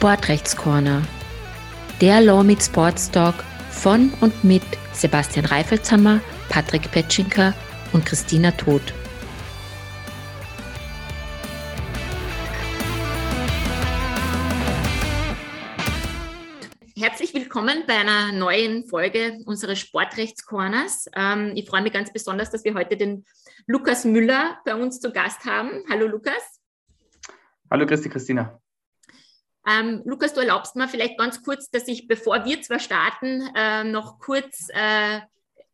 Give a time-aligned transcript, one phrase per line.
[0.00, 1.02] Sportrechtscorner.
[2.00, 3.34] Der Law mit Sports Talk
[3.70, 4.62] von und mit
[4.94, 7.52] Sebastian Reifelshammer, Patrick Petschinker
[7.92, 8.94] und Christina Todt.
[16.96, 21.10] Herzlich willkommen bei einer neuen Folge unseres Sportrechtscorners.
[21.14, 23.26] Ähm, ich freue mich ganz besonders, dass wir heute den
[23.66, 25.84] Lukas Müller bei uns zu Gast haben.
[25.90, 26.58] Hallo Lukas.
[27.70, 28.58] Hallo Christi Christina.
[29.70, 33.84] Ähm, Lukas, du erlaubst mir vielleicht ganz kurz, dass ich, bevor wir zwar starten, äh,
[33.84, 35.20] noch kurz äh,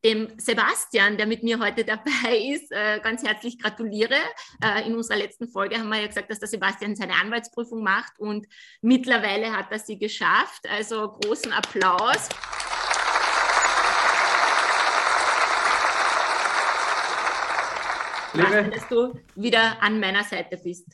[0.05, 4.17] dem Sebastian, der mit mir heute dabei ist, äh, ganz herzlich gratuliere.
[4.63, 8.19] Äh, in unserer letzten Folge haben wir ja gesagt, dass der Sebastian seine Anwaltsprüfung macht
[8.19, 8.47] und
[8.83, 10.69] mittlerweile hat er sie geschafft.
[10.69, 12.29] Also großen Applaus.
[18.35, 18.71] Liebe.
[18.71, 20.87] dass du wieder an meiner Seite bist.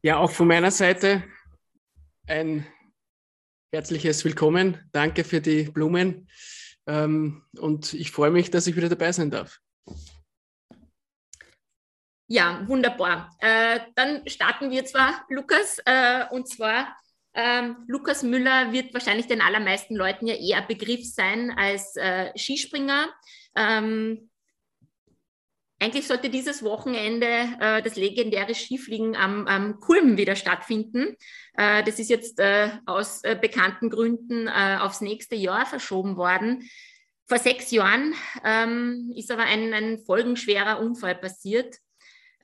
[0.00, 1.24] Ja, auch von meiner Seite
[2.28, 2.64] ein
[3.72, 4.88] herzliches Willkommen.
[4.92, 6.28] Danke für die Blumen.
[6.86, 9.58] Ähm, und ich freue mich, dass ich wieder dabei sein darf.
[12.28, 13.36] Ja, wunderbar.
[13.40, 16.96] Äh, dann starten wir zwar, Lukas, äh, und zwar
[17.34, 23.08] ähm, Lukas Müller wird wahrscheinlich den allermeisten Leuten ja eher Begriff sein als äh, Skispringer.
[23.56, 24.30] Ähm,
[25.80, 27.26] eigentlich sollte dieses Wochenende
[27.60, 31.16] äh, das legendäre Skifliegen am, am Kulm wieder stattfinden.
[31.54, 36.68] Äh, das ist jetzt äh, aus äh, bekannten Gründen äh, aufs nächste Jahr verschoben worden.
[37.26, 41.76] Vor sechs Jahren ähm, ist aber ein, ein folgenschwerer Unfall passiert,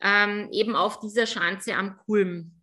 [0.01, 2.61] ähm, eben auf dieser Schanze am Kulm.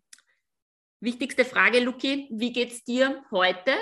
[1.00, 3.72] Wichtigste Frage, Luki, wie geht's dir heute?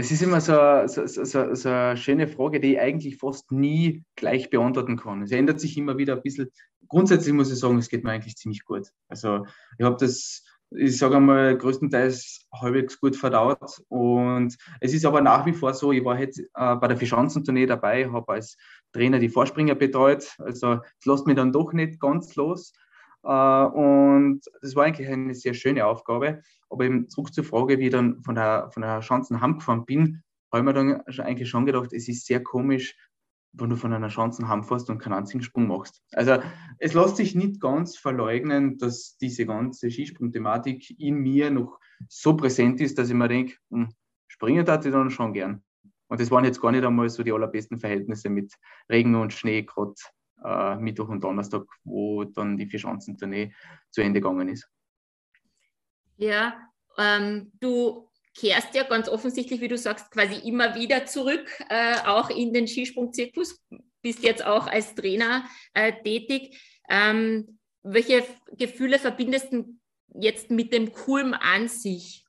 [0.00, 0.52] Es ist immer so,
[0.86, 5.22] so, so, so, eine schöne Frage, die ich eigentlich fast nie gleich beantworten kann.
[5.22, 6.52] Es ändert sich immer wieder ein bisschen.
[6.86, 8.92] Grundsätzlich muss ich sagen, es geht mir eigentlich ziemlich gut.
[9.08, 9.44] Also
[9.76, 13.82] ich habe das, ich sage einmal, größtenteils halbwegs gut verdaut.
[13.88, 17.66] Und es ist aber nach wie vor so, ich war jetzt äh, bei der Fischanzentournee
[17.66, 18.56] dabei, habe als
[18.92, 20.32] Trainer die Vorspringer betreut.
[20.38, 22.72] Also es lässt mich dann doch nicht ganz los.
[23.28, 26.42] Äh, und das war eigentlich eine sehr schöne Aufgabe.
[26.70, 30.22] Aber eben zurück zur Frage, wie ich dann von der, von der Schanzen heimgefahren bin,
[30.50, 32.96] habe ich mir dann eigentlich schon gedacht, es ist sehr komisch,
[33.52, 36.02] wenn du von einer Schanzen heimfährst und keinen einzigen Sprung machst.
[36.12, 36.38] Also
[36.78, 41.78] es lässt sich nicht ganz verleugnen, dass diese ganze Skisprung-Thematik in mir noch
[42.08, 43.88] so präsent ist, dass ich mir denke, hm,
[44.26, 45.62] springen darf ich dann schon gern.
[46.08, 48.54] Und das waren jetzt gar nicht einmal so die allerbesten Verhältnisse mit
[48.90, 49.94] Regen und Schnee, gerade
[50.44, 53.52] äh, Mittwoch und Donnerstag, wo dann die Vierschanzentournee
[53.90, 54.68] zu Ende gegangen ist.
[56.16, 56.56] Ja,
[56.96, 62.30] ähm, du kehrst ja ganz offensichtlich, wie du sagst, quasi immer wieder zurück, äh, auch
[62.30, 63.60] in den Skisprungzirkus,
[64.02, 65.44] bist jetzt auch als Trainer
[65.74, 66.60] äh, tätig.
[66.88, 68.24] Ähm, welche
[68.56, 69.78] Gefühle verbindest du
[70.14, 72.24] jetzt mit dem Kulm an sich?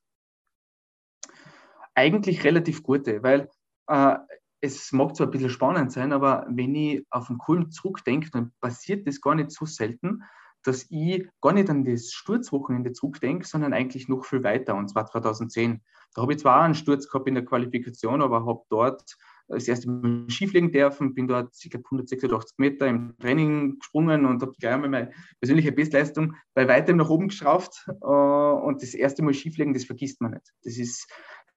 [1.93, 3.49] Eigentlich relativ gute, weil
[3.87, 4.15] äh,
[4.61, 8.51] es mag zwar ein bisschen spannend sein, aber wenn ich auf den Kulm zurückdenke, dann
[8.59, 10.23] passiert das gar nicht so selten,
[10.63, 15.05] dass ich gar nicht an das Sturzwochenende zurückdenke, sondern eigentlich noch viel weiter, und zwar
[15.05, 15.81] 2010.
[16.13, 19.15] Da habe ich zwar einen Sturz gehabt in der Qualifikation, aber habe dort
[19.47, 21.77] das erste Mal Skifliegen dürfen, bin dort ca.
[21.77, 27.09] 186 Meter im Training gesprungen und habe gleich einmal meine persönliche Bestleistung bei weitem nach
[27.09, 27.85] oben geschraubt.
[27.87, 30.53] Äh, und das erste Mal Skifliegen, das vergisst man nicht.
[30.63, 31.07] Das ist,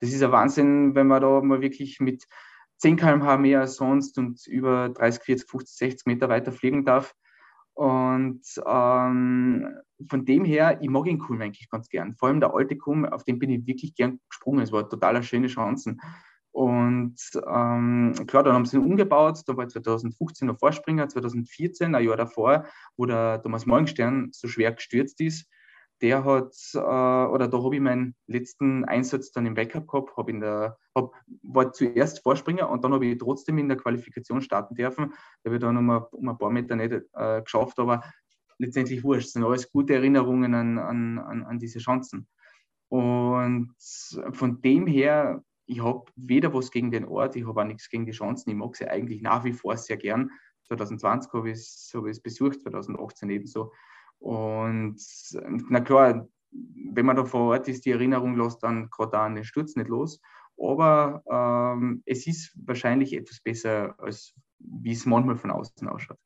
[0.00, 2.26] das ist ein Wahnsinn, wenn man da mal wirklich mit
[2.82, 7.15] 10 km/h mehr als sonst und über 30, 40, 50, 60 Meter weiter fliegen darf.
[7.75, 9.69] Und ähm,
[10.09, 12.16] von dem her, ich mag den Kulm eigentlich ganz gern.
[12.16, 14.62] Vor allem der alte Kulm, auf den bin ich wirklich gern gesprungen.
[14.62, 16.00] Es war total schöne Chancen.
[16.50, 17.16] Und
[17.47, 19.41] ähm, klar, dann haben sie ihn umgebaut.
[19.47, 22.66] Da war 2015 noch Vorspringer, 2014, ein Jahr davor,
[22.97, 25.48] wo der Thomas Morgenstern so schwer gestürzt ist
[26.02, 30.28] der hat, äh, oder da habe ich meinen letzten Einsatz dann im Backup gehabt, hab
[30.28, 31.12] in der, hab,
[31.42, 35.15] war zuerst Vorspringer und dann habe ich trotzdem in der Qualifikation starten dürfen.
[35.42, 38.03] Da habe ich dann um, um ein paar Meter nicht äh, geschafft, aber
[38.59, 39.27] letztendlich wurscht.
[39.27, 42.27] Das sind alles gute Erinnerungen an, an, an, an diese Chancen.
[42.88, 43.74] Und
[44.32, 48.04] von dem her, ich habe weder was gegen den Ort, ich habe auch nichts gegen
[48.04, 48.50] die Chancen.
[48.50, 50.30] Ich mag sie eigentlich nach wie vor sehr gern.
[50.66, 53.72] 2020 habe ich es hab besucht, 2018 ebenso.
[54.22, 54.97] Und
[55.69, 59.45] na klar, wenn man da vor Ort ist, die Erinnerung lässt dann gerade an den
[59.45, 60.21] Sturz nicht los.
[60.57, 66.19] Aber ähm, es ist wahrscheinlich etwas besser, als wie es manchmal von außen ausschaut.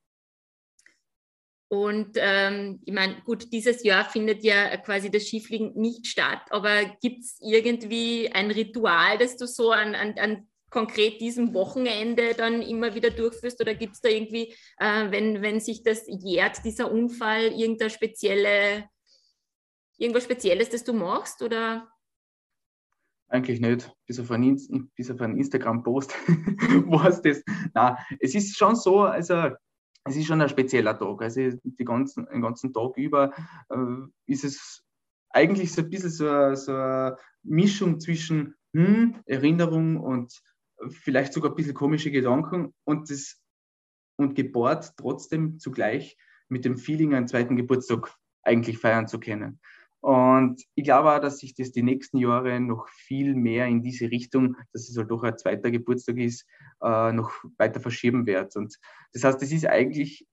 [1.69, 6.85] Und ähm, ich meine, gut, dieses Jahr findet ja quasi das Skifliegen nicht statt, aber
[7.01, 12.61] gibt es irgendwie ein Ritual, das du so an, an, an konkret diesem Wochenende dann
[12.61, 13.59] immer wieder durchführst?
[13.63, 18.85] Oder gibt es da irgendwie, äh, wenn, wenn sich das jährt, dieser Unfall, irgendeine spezielle
[19.97, 21.41] irgendwas Spezielles, das du machst?
[21.43, 21.89] Oder?
[23.29, 24.61] Eigentlich nicht, bis auf einen,
[25.23, 26.13] einen Instagram-Post
[26.87, 27.43] war es das.
[27.73, 29.51] Nein, es ist schon so, also
[30.05, 31.23] es ist schon ein spezieller Tag.
[31.23, 31.41] Also
[31.85, 33.33] ganzen, den ganzen Tag über
[33.71, 33.77] äh,
[34.27, 34.85] ist es
[35.31, 40.39] eigentlich so ein bisschen so, so eine Mischung zwischen hm, Erinnerung und
[40.89, 43.41] vielleicht sogar ein bisschen komische Gedanken und, das,
[44.17, 46.17] und gebohrt trotzdem zugleich
[46.49, 49.61] mit dem Feeling, einen zweiten Geburtstag eigentlich feiern zu können.
[50.01, 54.11] Und ich glaube auch, dass sich das die nächsten Jahre noch viel mehr in diese
[54.11, 56.47] Richtung, dass es halt doch ein zweiter Geburtstag ist,
[56.81, 58.55] äh, noch weiter verschieben wird.
[58.55, 58.77] Und
[59.13, 60.25] das heißt, es ist eigentlich,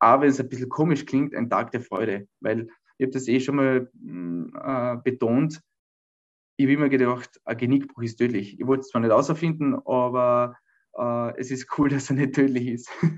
[0.00, 3.28] auch wenn es ein bisschen komisch klingt, ein Tag der Freude, weil ich habe das
[3.28, 5.60] eh schon mal mm, äh, betont.
[6.56, 8.60] Ich habe immer gedacht, ein Genickbruch ist tödlich.
[8.60, 10.56] Ich wollte es zwar nicht auserfinden, aber
[10.96, 12.90] äh, es ist cool, dass er nicht tödlich ist.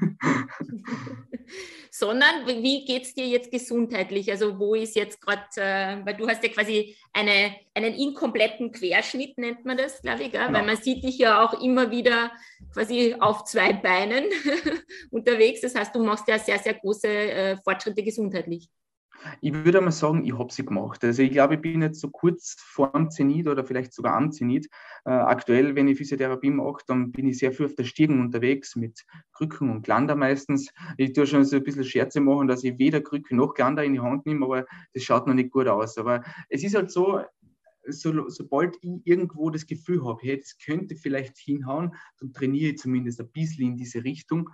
[1.91, 4.31] Sondern wie geht es dir jetzt gesundheitlich?
[4.31, 9.39] Also wo ist jetzt gerade, äh, weil du hast ja quasi eine, einen inkompletten Querschnitt,
[9.39, 10.53] nennt man das, glaube ich, genau.
[10.53, 12.33] weil man sieht dich ja auch immer wieder
[12.73, 14.25] quasi auf zwei Beinen
[15.11, 15.63] unterwegs.
[15.63, 18.69] Das heißt, du machst ja sehr, sehr große äh, Fortschritte gesundheitlich.
[19.41, 21.03] Ich würde mal sagen, ich habe sie gemacht.
[21.05, 24.33] Also ich glaube, ich bin jetzt so kurz vor dem Zenit oder vielleicht sogar am
[24.33, 24.69] Zenit.
[25.05, 28.77] Äh, aktuell, wenn ich Physiotherapie mache, dann bin ich sehr viel auf der Stirn unterwegs
[28.77, 30.73] mit Krücken und Glander meistens.
[30.97, 33.95] Ich tue schon so ein bisschen Scherze machen, dass ich weder Krücke noch Glander in
[33.95, 35.99] die Hand nehme, aber das schaut noch nicht gut aus.
[35.99, 37.23] Aber es ist halt so,
[37.89, 42.79] so, sobald ich irgendwo das Gefühl habe, hey, das könnte vielleicht hinhauen, dann trainiere ich
[42.79, 44.51] zumindest ein bisschen in diese Richtung.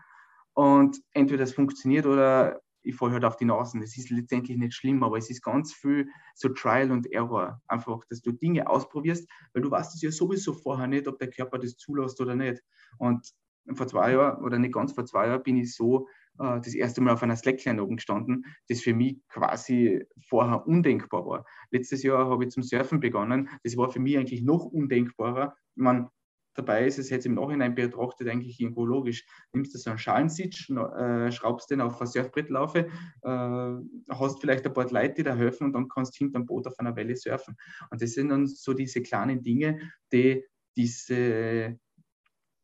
[0.55, 3.81] Und entweder es funktioniert oder ich falle halt auf die Nasen.
[3.81, 7.61] Das ist letztendlich nicht schlimm, aber es ist ganz viel so Trial und Error.
[7.69, 11.31] Einfach, dass du Dinge ausprobierst, weil du weißt es ja sowieso vorher nicht, ob der
[11.31, 12.63] Körper das zulässt oder nicht.
[12.99, 13.27] Und
[13.75, 16.09] vor zwei Jahren oder nicht ganz vor zwei Jahren bin ich so
[16.39, 21.27] äh, das erste Mal auf einer Slackline oben gestanden, das für mich quasi vorher undenkbar
[21.27, 21.45] war.
[21.71, 23.49] Letztes Jahr habe ich zum Surfen begonnen.
[23.63, 25.55] Das war für mich eigentlich noch undenkbarer.
[25.75, 26.09] Man,
[26.55, 29.25] dabei ist, es jetzt im Nachhinein betrachtet eigentlich irgendwo logisch.
[29.53, 32.89] Nimmst du so einen Schalensitz, äh, schraubst den auf ein Surfbrettlaufe,
[33.23, 36.67] äh, hast vielleicht ein paar Leute, die da helfen und dann kannst du hinterm Boot
[36.67, 37.57] auf einer Welle surfen.
[37.91, 39.81] Und das sind dann so diese kleinen Dinge,
[40.13, 40.45] die
[40.77, 41.79] diese,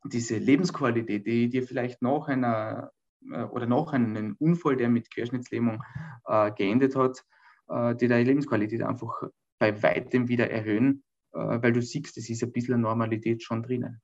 [0.05, 2.91] diese Lebensqualität, die dir vielleicht nach einer
[3.31, 5.83] äh, oder nach einem Unfall, der mit Querschnittslähmung
[6.27, 7.25] äh, geendet hat,
[7.69, 9.23] äh, die deine Lebensqualität einfach
[9.59, 11.03] bei weitem wieder erhöhen
[11.33, 14.01] weil du siehst, es ist ein bisschen Normalität schon drinnen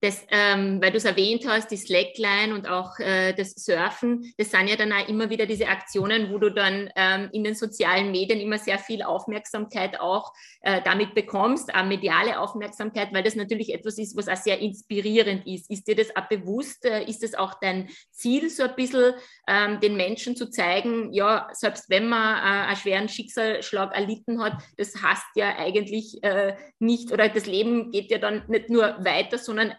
[0.00, 4.50] das, ähm, weil du es erwähnt hast, die Slackline und auch äh, das Surfen, das
[4.50, 8.10] sind ja dann auch immer wieder diese Aktionen, wo du dann ähm, in den sozialen
[8.10, 10.32] Medien immer sehr viel Aufmerksamkeit auch
[10.62, 15.46] äh, damit bekommst, auch mediale Aufmerksamkeit, weil das natürlich etwas ist, was auch sehr inspirierend
[15.46, 15.70] ist.
[15.70, 16.84] Ist dir das auch bewusst?
[16.86, 19.14] Äh, ist es auch dein Ziel, so ein bisschen
[19.46, 24.62] ähm, den Menschen zu zeigen, ja, selbst wenn man äh, einen schweren Schicksalsschlag erlitten hat,
[24.78, 29.36] das heißt ja eigentlich äh, nicht, oder das Leben geht ja dann nicht nur weiter,
[29.36, 29.74] sondern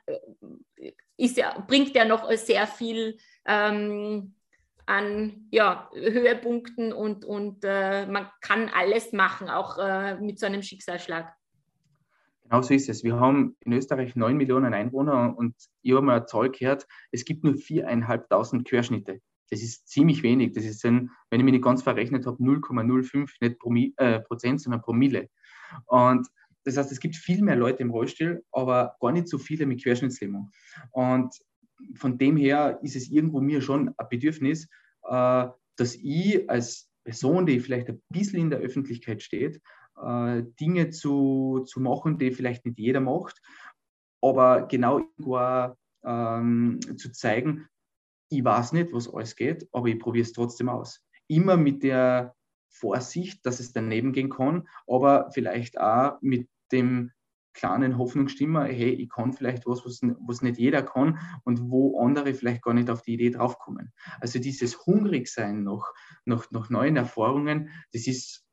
[1.18, 4.34] ist ja, bringt ja noch sehr viel ähm,
[4.86, 10.62] an ja, Höhepunkten und, und äh, man kann alles machen, auch äh, mit so einem
[10.62, 11.34] Schicksalsschlag.
[12.44, 13.04] Genau so ist es.
[13.04, 17.24] Wir haben in Österreich 9 Millionen Einwohner und ich habe mal eine Zahl gehört, es
[17.24, 19.22] gibt nur 4.500 Querschnitte.
[19.50, 20.54] Das ist ziemlich wenig.
[20.54, 24.62] Das ist, ein, wenn ich mich nicht ganz verrechnet habe, 0,05 nicht Promi äh, Prozent,
[24.62, 25.30] sondern Promille.
[25.86, 26.28] Und
[26.64, 29.84] das heißt, es gibt viel mehr Leute im Rollstuhl, aber gar nicht so viele mit
[29.84, 30.52] Querschnittslähmung.
[30.92, 31.34] Und
[31.96, 34.68] von dem her ist es irgendwo mir schon ein Bedürfnis,
[35.04, 39.62] äh, dass ich als Person, die vielleicht ein bisschen in der Öffentlichkeit steht,
[40.02, 43.42] äh, Dinge zu, zu machen, die vielleicht nicht jeder macht,
[44.22, 47.68] aber genau irgendwo ähm, zu zeigen,
[48.30, 51.06] ich weiß nicht, was alles geht, aber ich probiere es trotzdem aus.
[51.28, 52.34] Immer mit der
[52.72, 57.12] Vorsicht, dass es daneben gehen kann, aber vielleicht auch mit dem
[57.54, 62.34] kleinen Hoffnungsstimme, hey, ich kann vielleicht was, was, was nicht jeder kann und wo andere
[62.34, 63.92] vielleicht gar nicht auf die Idee draufkommen.
[64.22, 65.92] Also dieses Hungrigsein nach,
[66.26, 68.46] nach, nach neuen Erfahrungen, das ist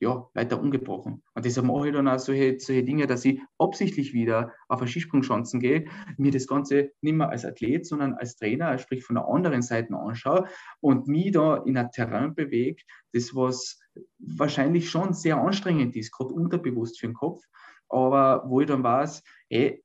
[0.00, 1.22] ja, weiter ungebrochen.
[1.34, 4.88] Und deshalb mache ich dann auch solche, solche Dinge, dass ich absichtlich wieder auf eine
[4.88, 5.86] Skisprungschanzen gehe,
[6.16, 9.94] mir das Ganze nicht mehr als Athlet, sondern als Trainer, sprich von der anderen Seite
[9.94, 10.48] anschaue
[10.80, 12.82] und mich da in ein Terrain bewege,
[13.12, 13.80] das was
[14.18, 17.42] wahrscheinlich schon sehr anstrengend ist, gerade unterbewusst für den Kopf,
[17.88, 19.82] aber wo ich dann weiß, ey,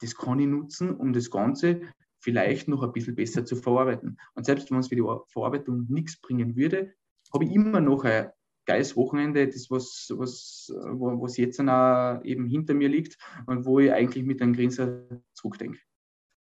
[0.00, 1.80] das kann ich nutzen, um das Ganze
[2.20, 4.18] vielleicht noch ein bisschen besser zu verarbeiten.
[4.34, 6.92] Und selbst wenn es für die Verarbeitung nichts bringen würde,
[7.32, 8.30] habe ich immer noch ein
[8.66, 13.78] geiles Wochenende, das was, was, wo, was jetzt auch eben hinter mir liegt und wo
[13.78, 15.02] ich eigentlich mit einem Grinser
[15.34, 15.78] zurückdenke.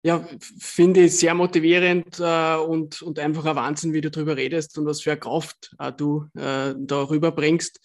[0.07, 0.27] Ja,
[0.59, 4.85] finde ich sehr motivierend äh, und, und einfach ein Wahnsinn, wie du darüber redest und
[4.85, 7.81] was für eine Kraft äh, du äh, da rüberbringst.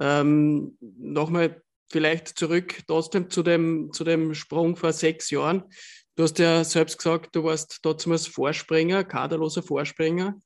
[0.00, 5.64] Ähm, Nochmal vielleicht zurück trotzdem zu dem, zu dem Sprung vor sechs Jahren.
[6.16, 10.40] Du hast ja selbst gesagt, du warst damals Vorspringer, kaderloser Vorspringer.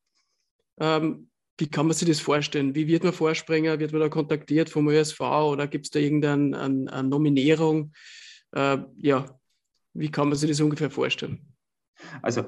[0.79, 2.75] Ähm, wie kann man sich das vorstellen?
[2.75, 3.79] Wie wird man Vorspringer?
[3.79, 7.93] Wird man da kontaktiert vom ÖSV oder gibt es da irgendeine eine, eine Nominierung?
[8.53, 9.39] Äh, ja,
[9.93, 11.55] wie kann man sich das ungefähr vorstellen?
[12.23, 12.47] Also,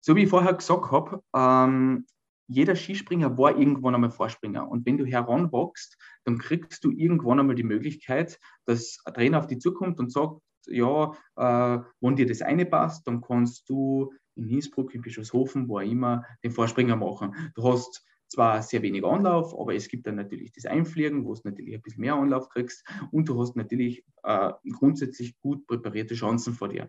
[0.00, 2.06] so wie ich vorher gesagt habe, ähm,
[2.48, 4.68] jeder Skispringer war irgendwann einmal Vorspringer.
[4.68, 9.46] Und wenn du heranwachst, dann kriegst du irgendwann einmal die Möglichkeit, dass ein Trainer auf
[9.46, 14.48] dich zukommt und sagt, ja, äh, wenn dir das eine passt, dann kannst du in
[14.50, 17.34] Innsbruck, in Bischofshofen, wo auch immer, den Vorspringer machen.
[17.54, 21.40] Du hast zwar sehr wenig Anlauf, aber es gibt dann natürlich das Einfliegen, wo du
[21.44, 26.54] natürlich ein bisschen mehr Anlauf kriegst und du hast natürlich äh, grundsätzlich gut präparierte Chancen
[26.54, 26.88] vor dir.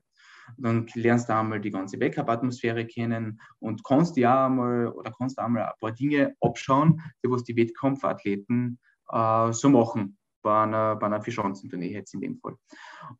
[0.57, 5.63] Dann lernst du einmal die ganze Backup-Atmosphäre kennen und kannst ja einmal oder kannst einmal
[5.63, 8.79] ein paar Dinge abschauen, die was die Wettkampfathleten
[9.11, 12.55] äh, so machen bei einer, bei einer Vierschanzentournee jetzt in dem Fall.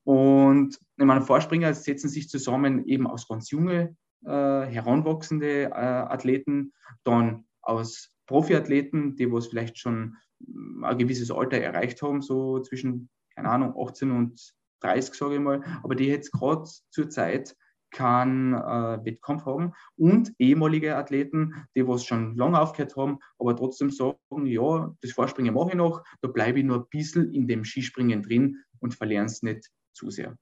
[0.03, 3.95] Und ich meine, Vorspringer setzen sich zusammen eben aus ganz junge,
[4.25, 10.17] äh, heranwachsende äh, Athleten, dann aus Profiathleten, die was vielleicht schon
[10.83, 15.63] ein gewisses Alter erreicht haben, so zwischen, keine Ahnung, 18 und 30, sage ich mal,
[15.83, 17.55] aber die jetzt gerade zur Zeit
[17.91, 23.89] keinen äh, Wettkampf haben und ehemalige Athleten, die was schon lange aufgehört haben, aber trotzdem
[23.89, 27.63] sagen, ja, das Vorspringen mache ich noch, da bleibe ich nur ein bisschen in dem
[27.63, 30.38] Skispringen drin und verliere es nicht zu sehr.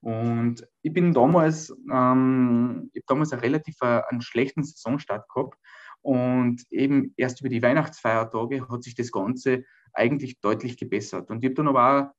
[0.00, 5.58] Und ich bin damals, ähm, ich habe damals einen relativ äh, einen schlechten Saisonstart gehabt
[6.04, 11.30] und eben erst über die Weihnachtsfeiertage hat sich das Ganze eigentlich deutlich gebessert.
[11.30, 12.14] Und ich habe dann aber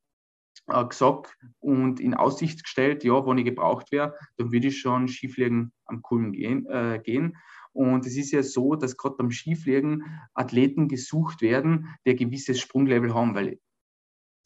[0.68, 4.80] auch äh, gesagt und in Aussicht gestellt, ja, wenn ich gebraucht wäre, dann würde ich
[4.80, 6.66] schon Skifliegen am Kulm gehen.
[6.66, 7.38] Äh, gehen.
[7.74, 12.60] Und es ist ja so, dass gerade beim Skifliegen Athleten gesucht werden, die ein gewisses
[12.60, 13.60] Sprunglevel haben, weil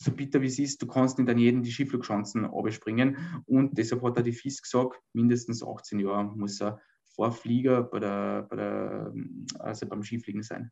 [0.01, 3.43] so bitter wie es ist, du kannst nicht an jeden die Skiflugchancen abspringen.
[3.45, 6.81] Und deshalb hat er die FIS gesagt, mindestens 18 Jahre muss er
[7.19, 9.13] Vorflieger bei der, bei der,
[9.59, 10.71] also beim Skifliegen sein.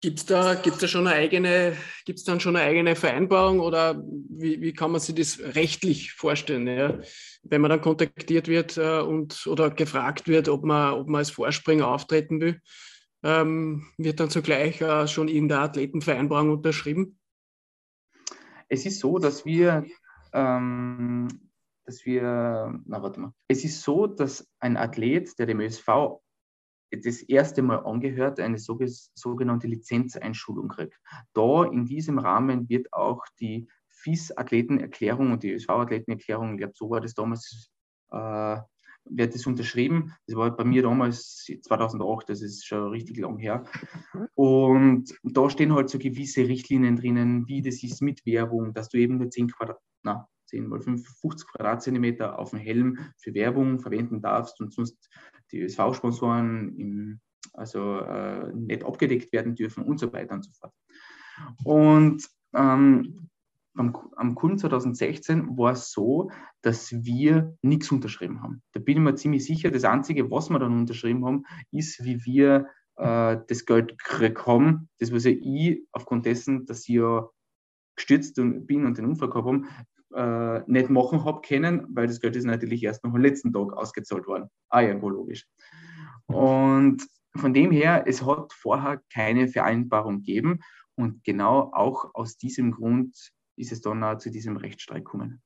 [0.00, 4.00] Gibt es da, gibt's da schon eine eigene, gibt's dann schon eine eigene Vereinbarung oder
[4.00, 6.68] wie, wie kann man sich das rechtlich vorstellen?
[6.68, 7.00] Ja?
[7.42, 11.32] Wenn man dann kontaktiert wird äh, und oder gefragt wird, ob man, ob man als
[11.32, 12.60] Vorspringer auftreten will,
[13.24, 17.18] ähm, wird dann zugleich äh, schon in der Athletenvereinbarung unterschrieben?
[18.68, 19.84] Es ist so, dass wir,
[20.32, 21.51] ähm,
[21.84, 26.20] dass wir, na warte mal, es ist so, dass ein Athlet, der dem ÖSV
[26.90, 31.00] das erste Mal angehört, eine sogenannte Lizenzeinschulung kriegt.
[31.32, 37.00] Da in diesem Rahmen wird auch die FIS-Athletenerklärung und die ÖSV-Athletenerklärung, ich glaube, so war
[37.00, 37.70] das damals,
[38.10, 38.58] äh,
[39.04, 40.14] wird das unterschrieben.
[40.26, 43.64] Das war bei mir damals 2008, das ist schon richtig lang her.
[44.34, 48.98] Und da stehen halt so gewisse Richtlinien drinnen, wie das ist mit Werbung, dass du
[48.98, 53.80] eben nur 10 Quadrat, na, 10 mal 5, 50 Quadratzentimeter auf dem Helm für Werbung
[53.80, 55.10] verwenden darfst und sonst
[55.50, 57.20] die ÖSV-Sponsoren
[57.54, 60.72] also äh, nicht abgedeckt werden dürfen und so weiter und so fort.
[61.64, 63.28] Und ähm,
[63.74, 66.30] am, am Kunden 2016 war es so,
[66.60, 68.62] dass wir nichts unterschrieben haben.
[68.72, 72.24] Da bin ich mir ziemlich sicher, das Einzige, was wir dann unterschrieben haben, ist, wie
[72.24, 73.96] wir äh, das Geld
[74.46, 74.88] haben.
[74.98, 77.28] Das, was ja ich aufgrund dessen, dass ich ja
[77.96, 79.62] gestürzt bin und den Unfall gehabt habe,
[80.14, 83.72] äh, nicht machen habe können, weil das Geld ist natürlich erst noch am letzten Tag
[83.72, 84.48] ausgezahlt worden.
[84.68, 85.46] Ah ja, logisch.
[86.26, 90.60] Und von dem her, es hat vorher keine Vereinbarung gegeben
[90.96, 93.16] und genau auch aus diesem Grund
[93.56, 95.42] ist es dann auch zu diesem Rechtsstreit gekommen.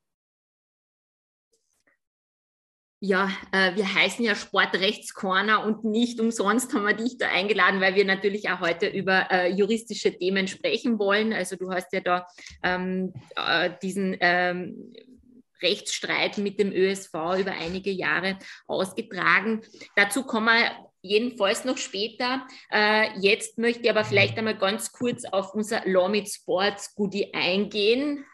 [3.06, 7.94] Ja, äh, wir heißen ja Sportrechtscorner und nicht umsonst haben wir dich da eingeladen, weil
[7.94, 11.32] wir natürlich auch heute über äh, juristische Themen sprechen wollen.
[11.32, 12.26] Also du hast ja da
[12.64, 14.92] ähm, äh, diesen ähm,
[15.62, 19.60] Rechtsstreit mit dem ÖSV über einige Jahre ausgetragen.
[19.94, 22.44] Dazu kommen wir jedenfalls noch später.
[22.72, 27.32] Äh, jetzt möchte ich aber vielleicht einmal ganz kurz auf unser Law mit Sports Goodie
[27.32, 28.24] eingehen.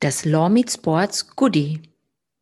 [0.00, 1.80] Das Law Meet Sports Goodie.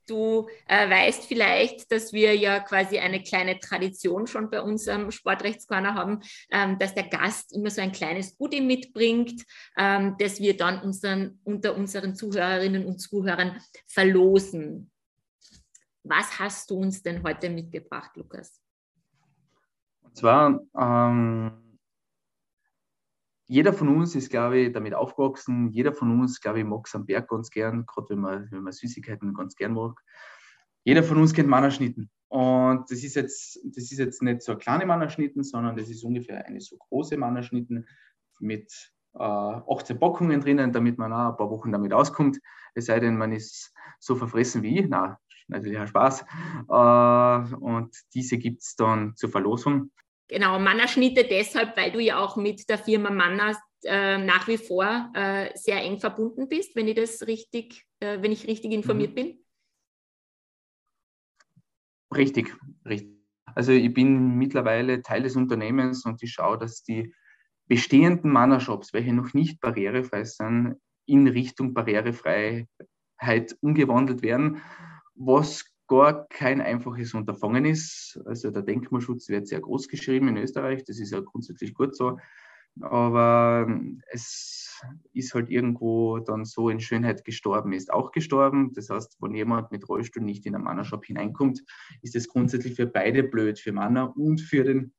[0.07, 5.95] Du äh, weißt vielleicht, dass wir ja quasi eine kleine Tradition schon bei unserem Sportrechtscorner
[5.95, 6.21] haben,
[6.51, 9.45] ähm, dass der Gast immer so ein kleines Goodie mitbringt,
[9.79, 14.91] ähm, das wir dann unseren, unter unseren Zuhörerinnen und Zuhörern verlosen.
[16.03, 18.61] Was hast du uns denn heute mitgebracht, Lukas?
[20.03, 21.64] Und zwar ähm,
[23.47, 25.71] jeder von uns ist, glaube ich, damit aufgewachsen.
[25.71, 28.63] Jeder von uns, glaube ich, mag es am Berg ganz gern, gerade wenn man, wenn
[28.63, 30.01] man Süßigkeiten ganz gern mag.
[30.85, 32.11] Jeder von uns kennt Mannerschnitten.
[32.29, 36.05] Und das ist jetzt, das ist jetzt nicht so eine kleine Mannerschnitten, sondern das ist
[36.05, 37.87] ungefähr eine so große Mannerschnitten
[38.41, 42.41] mit äh, 18 Packungen drinnen, damit man auch ein paar Wochen damit auskommt.
[42.75, 44.87] Es sei denn, man ist so verfressen wie ich.
[44.89, 46.23] Na, natürlich ein Spaß.
[46.69, 49.91] Äh, und diese gibt es dann zur Verlosung.
[50.29, 55.13] Genau, Mannerschnitte deshalb, weil du ja auch mit der Firma Manner äh, nach wie vor
[55.15, 59.15] äh, sehr eng verbunden bist, wenn ich das richtig, äh, wenn ich richtig informiert mhm.
[59.15, 59.45] bin.
[62.15, 62.55] Richtig,
[62.87, 63.15] richtig.
[63.55, 67.15] Also ich bin mittlerweile Teil des Unternehmens und ich schaue, dass die
[67.67, 70.77] bestehenden Mannershops, welche noch nicht barrierefrei sind,
[71.07, 72.67] in Richtung Barrierefreiheit
[73.61, 74.63] umgewandelt werden,
[75.15, 78.21] was gar kein einfaches Unterfangen ist.
[78.25, 82.19] Also der Denkmalschutz wird sehr groß geschrieben in Österreich, das ist ja grundsätzlich gut so.
[82.81, 83.69] Aber
[84.11, 88.73] es ist halt irgendwo dann so in Schönheit gestorben, ist auch gestorben.
[88.75, 91.63] Das heißt, wenn jemand mit Rollstuhl nicht in einen Mannershop hineinkommt,
[92.03, 94.93] ist das grundsätzlich für beide blöd, für Manner und für den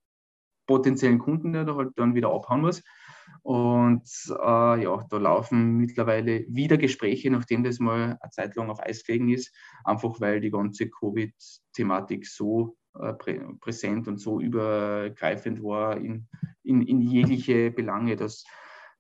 [0.68, 2.82] potenziellen Kunden, der da halt dann wieder abhauen muss.
[3.41, 8.82] Und äh, ja, da laufen mittlerweile wieder Gespräche, nachdem das mal eine Zeit lang auf
[8.82, 9.53] Eis gelegen ist,
[9.84, 16.27] einfach weil die ganze Covid-Thematik so äh, prä präsent und so übergreifend war in,
[16.63, 18.46] in, in jegliche Belange, dass,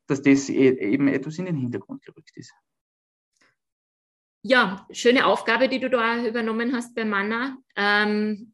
[0.05, 2.53] dass das e eben etwas in den Hintergrund gerückt ist.
[4.43, 7.57] Ja, schöne Aufgabe, die du da übernommen hast bei Manna.
[7.75, 8.53] Ähm,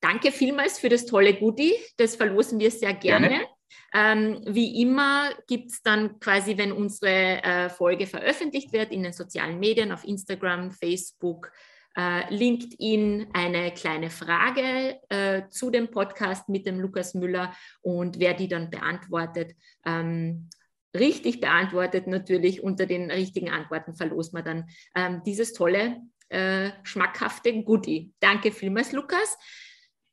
[0.00, 1.74] danke vielmals für das tolle Goodie.
[1.98, 3.28] Das verlosen wir sehr gerne.
[3.28, 3.55] gerne.
[3.94, 9.12] Ähm, wie immer gibt es dann quasi, wenn unsere äh, Folge veröffentlicht wird, in den
[9.12, 11.50] sozialen Medien, auf Instagram, Facebook,
[11.96, 18.34] äh, LinkedIn, eine kleine Frage äh, zu dem Podcast mit dem Lukas Müller und wer
[18.34, 20.50] die dann beantwortet, ähm,
[20.94, 27.62] richtig beantwortet natürlich unter den richtigen Antworten verlost man dann ähm, dieses tolle, äh, schmackhafte
[27.62, 28.12] Goodie.
[28.20, 29.38] Danke vielmals, Lukas.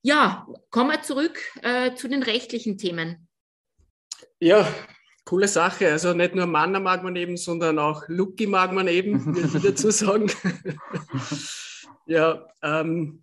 [0.01, 3.27] Ja, kommen wir zurück äh, zu den rechtlichen Themen.
[4.43, 4.67] Ja,
[5.23, 5.89] coole Sache.
[5.89, 9.63] Also nicht nur Manner mag man eben, sondern auch Lucky mag man eben, würde ich
[9.63, 10.29] dazu sagen.
[12.08, 13.22] ja, ähm,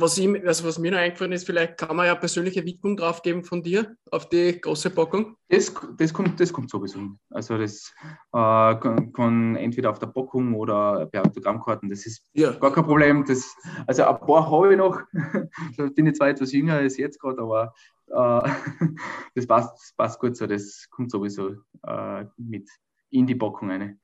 [0.00, 3.22] was, ich, also was mir noch eingefallen ist, vielleicht kann man ja persönliche Widmung drauf
[3.22, 5.36] geben von dir auf die große Packung.
[5.48, 7.00] Das, das, kommt, das kommt sowieso.
[7.30, 7.92] Also das
[8.32, 12.52] äh, kann, kann, entweder auf der Packung oder per Autogrammkarten, das ist ja.
[12.52, 13.24] gar kein Problem.
[13.24, 13.54] Das,
[13.86, 15.00] also ein paar habe ich noch,
[15.76, 17.74] da bin ich zwar etwas jünger als jetzt gerade, aber
[18.08, 18.50] äh,
[19.34, 21.56] das passt, passt gut so, das kommt sowieso
[21.86, 22.68] äh, mit
[23.10, 24.00] in die Packung rein.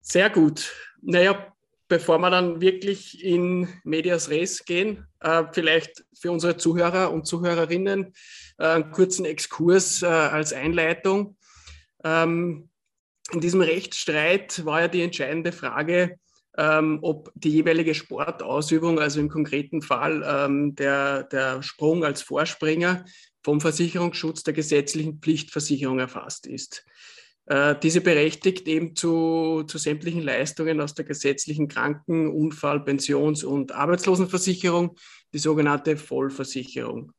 [0.00, 0.70] Sehr gut.
[1.00, 1.53] Naja,
[1.94, 8.12] bevor wir dann wirklich in Medias Res gehen, äh, vielleicht für unsere Zuhörer und Zuhörerinnen
[8.58, 11.36] äh, einen kurzen Exkurs äh, als Einleitung.
[12.02, 12.68] Ähm,
[13.30, 16.18] in diesem Rechtsstreit war ja die entscheidende Frage,
[16.58, 23.04] ähm, ob die jeweilige Sportausübung, also im konkreten Fall ähm, der, der Sprung als Vorspringer,
[23.44, 26.84] vom Versicherungsschutz der gesetzlichen Pflichtversicherung erfasst ist.
[27.46, 33.72] Äh, diese berechtigt eben zu, zu sämtlichen Leistungen aus der gesetzlichen Kranken-, Unfall-, Pensions- und
[33.72, 34.96] Arbeitslosenversicherung,
[35.32, 37.12] die sogenannte Vollversicherung.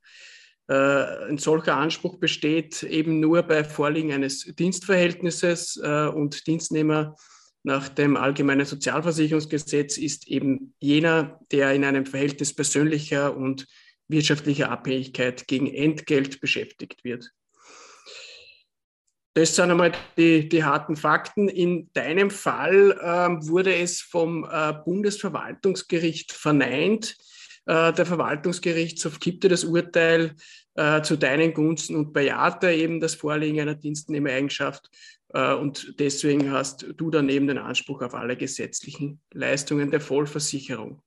[0.68, 7.16] Äh, ein solcher Anspruch besteht eben nur bei Vorliegen eines Dienstverhältnisses äh, und Dienstnehmer
[7.66, 13.66] nach dem Allgemeinen Sozialversicherungsgesetz ist eben jener, der in einem Verhältnis persönlicher und
[14.08, 17.32] wirtschaftlicher Abhängigkeit gegen Entgelt beschäftigt wird.
[19.36, 21.50] Das sind einmal die, die harten Fakten.
[21.50, 27.18] In deinem Fall ähm, wurde es vom äh, Bundesverwaltungsgericht verneint.
[27.66, 30.36] Äh, der Verwaltungsgerichtshof kippte das Urteil
[30.76, 34.90] äh, zu deinen Gunsten und bejahte eben das Vorliegen einer Dienstnehmereigenschaft
[35.34, 41.02] äh, und deswegen hast du daneben den Anspruch auf alle gesetzlichen Leistungen der Vollversicherung.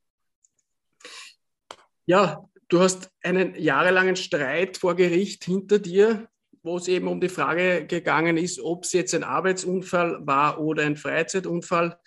[2.04, 6.28] Ja, du hast einen jahrelangen Streit vor Gericht hinter dir,
[6.68, 10.84] wo es eben um die Frage gegangen ist, ob es jetzt ein Arbeitsunfall war oder
[10.84, 11.98] ein Freizeitunfall.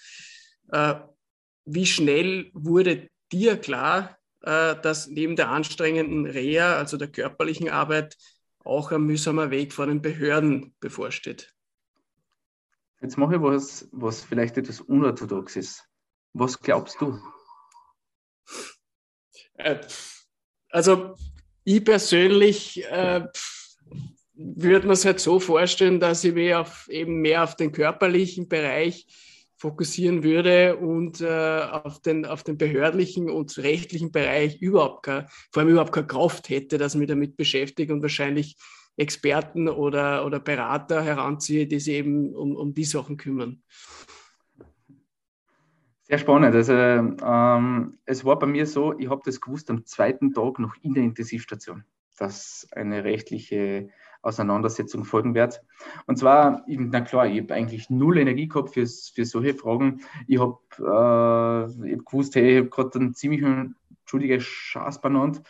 [0.72, 0.96] Äh,
[1.66, 8.18] wie schnell wurde dir klar, äh, dass neben der anstrengenden Reha, also der körperlichen Arbeit,
[8.64, 11.52] auch ein mühsamer Weg vor den Behörden bevorsteht?
[13.02, 15.90] Jetzt mache ich was, was vielleicht etwas unorthodox ist.
[16.34, 17.20] Was glaubst du?
[19.56, 19.80] Äh,
[20.70, 21.16] also,
[21.64, 23.26] ich persönlich äh,
[24.56, 28.48] würde mir es halt so vorstellen, dass ich mich auf, eben mehr auf den körperlichen
[28.48, 29.08] Bereich
[29.62, 35.62] fokussieren würde und äh, auf, den, auf den behördlichen und rechtlichen Bereich überhaupt keine, vor
[35.62, 38.58] allem überhaupt keine Kraft hätte, dass mich damit beschäftigt und wahrscheinlich
[38.98, 43.62] Experten oder, oder Berater heranziehe, die sich eben um, um die Sachen kümmern.
[46.04, 46.56] Sehr spannend.
[46.56, 50.76] Also, ähm, es war bei mir so, ich habe das gewusst am zweiten Tag noch
[50.82, 51.86] in der Intensivstation,
[52.18, 53.90] dass eine rechtliche
[54.22, 55.62] Auseinandersetzung folgen wird.
[56.06, 60.02] Und zwar, na klar, ich habe eigentlich null Energie gehabt für, für solche Fragen.
[60.28, 65.42] Ich habe äh, hab gewusst, hey, ich habe gerade einen ziemlichen, entschuldige, Schaß benannt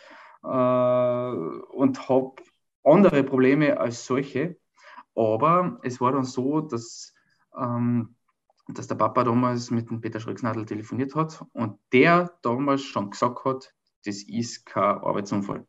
[0.42, 2.34] äh, und habe
[2.84, 4.56] andere Probleme als solche.
[5.14, 7.14] Aber es war dann so, dass
[7.56, 8.14] ähm,
[8.68, 13.44] dass der Papa damals mit dem Peter Schrecksnadel telefoniert hat und der damals schon gesagt
[13.44, 15.66] hat, das ist kein Arbeitsunfall.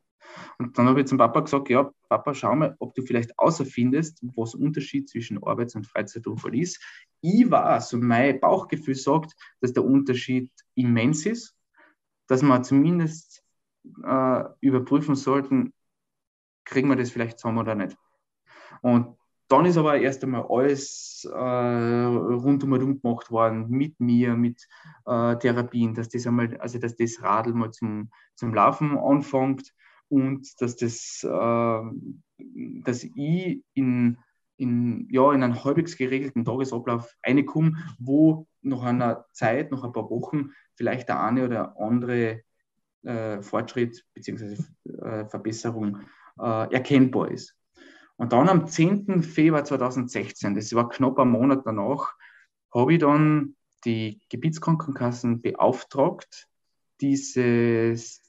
[0.58, 4.24] Und dann habe ich zum Papa gesagt, ja, Papa, schau mal, ob du vielleicht außerfindest,
[4.36, 6.82] was der Unterschied zwischen Arbeits- und Freizeitunfall ist.
[7.22, 11.56] Ich weiß und mein Bauchgefühl sagt, dass der Unterschied immens ist,
[12.28, 13.44] dass wir zumindest
[14.04, 15.74] äh, überprüfen sollten,
[16.66, 17.98] kriegen wir das vielleicht zusammen oder nicht.
[18.82, 19.18] Und
[19.50, 24.68] dann ist aber erst einmal alles äh, rundum herum gemacht worden, mit mir, mit
[25.06, 29.74] äh, Therapien, dass das einmal, also dass das Radl mal zum, zum Laufen anfängt
[30.14, 31.82] und dass das, äh,
[32.84, 34.18] dass ich in,
[34.58, 40.12] in, ja, in einen halbwegs geregelten Tagesablauf reinkomme, wo nach einer Zeit, nach ein paar
[40.12, 42.44] Wochen vielleicht der eine oder andere
[43.02, 44.56] äh, Fortschritt bzw.
[45.02, 46.02] Äh, Verbesserung
[46.40, 47.56] äh, erkennbar ist.
[48.16, 49.24] Und dann am 10.
[49.24, 52.14] Februar 2016, das war knapp ein Monat danach,
[52.72, 56.48] habe ich dann die Gebietskrankenkassen beauftragt,
[57.02, 58.22] dieses,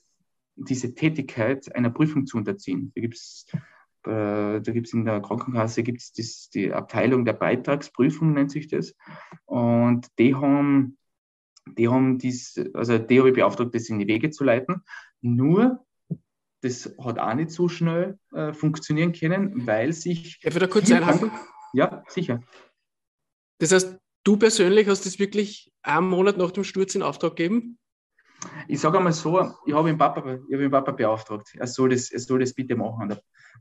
[0.57, 2.93] diese Tätigkeit einer Prüfung zu unterziehen.
[2.95, 3.47] Da gibt es
[4.07, 8.69] äh, da gibt es in der Krankenkasse gibt's das, die Abteilung der Beitragsprüfung, nennt sich
[8.69, 8.95] das.
[9.47, 10.99] Und die haben,
[11.79, 14.83] die haben dies, also die habe ich beauftragt, das in die Wege zu leiten.
[15.23, 15.85] Nur
[16.61, 20.41] das hat auch nicht so schnell äh, funktionieren können, weil sich.
[20.41, 21.31] Darf ich da kurz einhaken?
[21.73, 22.43] Ja, sicher.
[23.59, 27.79] Das heißt, du persönlich hast das wirklich einen Monat nach dem Sturz in Auftrag gegeben?
[28.69, 31.55] Ich sage einmal so, ich habe den Papa, den Papa beauftragt.
[31.57, 33.17] Er soll, das, er soll das bitte machen.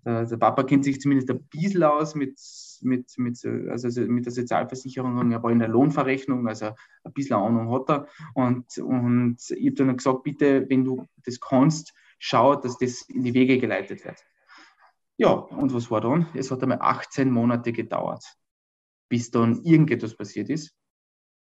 [0.06, 2.40] Der, der, Papa kennt sich zumindest ein bisschen aus mit,
[2.82, 5.32] mit, mit, also mit der Sozialversicherung.
[5.32, 6.72] Er war in der Lohnverrechnung, also
[7.04, 8.08] ein bisschen Ahnung hat er.
[8.34, 13.24] Und, und ich habe dann gesagt, bitte, wenn du das kannst, schaut, dass das in
[13.24, 14.24] die Wege geleitet wird.
[15.18, 16.28] Ja, und was war dann?
[16.34, 18.24] Es hat einmal 18 Monate gedauert,
[19.10, 20.76] bis dann irgendetwas passiert ist.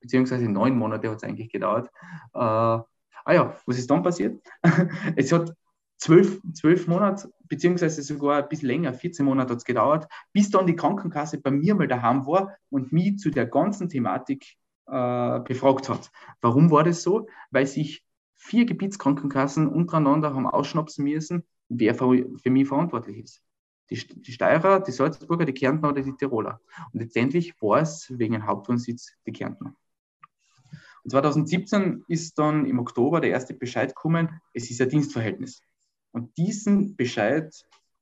[0.01, 1.89] Beziehungsweise neun Monate hat es eigentlich gedauert.
[2.33, 2.79] Äh,
[3.25, 4.41] ah ja, was ist dann passiert?
[5.15, 5.53] es hat
[5.97, 10.67] zwölf, zwölf Monate, beziehungsweise sogar ein bisschen länger, 14 Monate hat es gedauert, bis dann
[10.67, 14.55] die Krankenkasse bei mir mal daheim war und mich zu der ganzen Thematik
[14.88, 16.11] äh, befragt hat.
[16.41, 17.27] Warum war das so?
[17.51, 18.03] Weil sich
[18.35, 23.41] vier Gebietskrankenkassen untereinander haben ausschnapsen müssen, wer für, für mich verantwortlich ist.
[23.89, 26.59] Die, die Steirer, die Salzburger, die Kärntner oder die Tiroler.
[26.91, 29.75] Und letztendlich war es wegen Hauptwohnsitz die Kärntner.
[31.06, 35.62] Und 2017 ist dann im Oktober der erste Bescheid gekommen, es ist ein Dienstverhältnis.
[36.12, 37.54] Und diesen Bescheid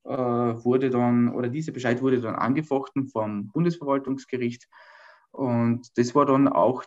[0.06, 4.70] äh, wurde dann, oder dieser Bescheid wurde dann angefochten vom Bundesverwaltungsgericht.
[5.32, 6.86] Und das war dann auch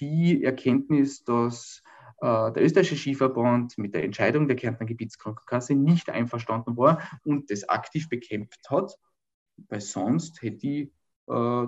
[0.00, 1.82] die Erkenntnis, dass
[2.20, 7.66] äh, der österreichische Skiverband mit der Entscheidung der Kärntner Gebietskrankenkasse nicht einverstanden war und das
[7.70, 8.98] aktiv bekämpft hat,
[9.68, 10.92] weil sonst hätte ich
[11.28, 11.66] äh,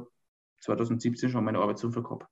[0.60, 2.26] 2017 schon meine Arbeitsunfall gehabt.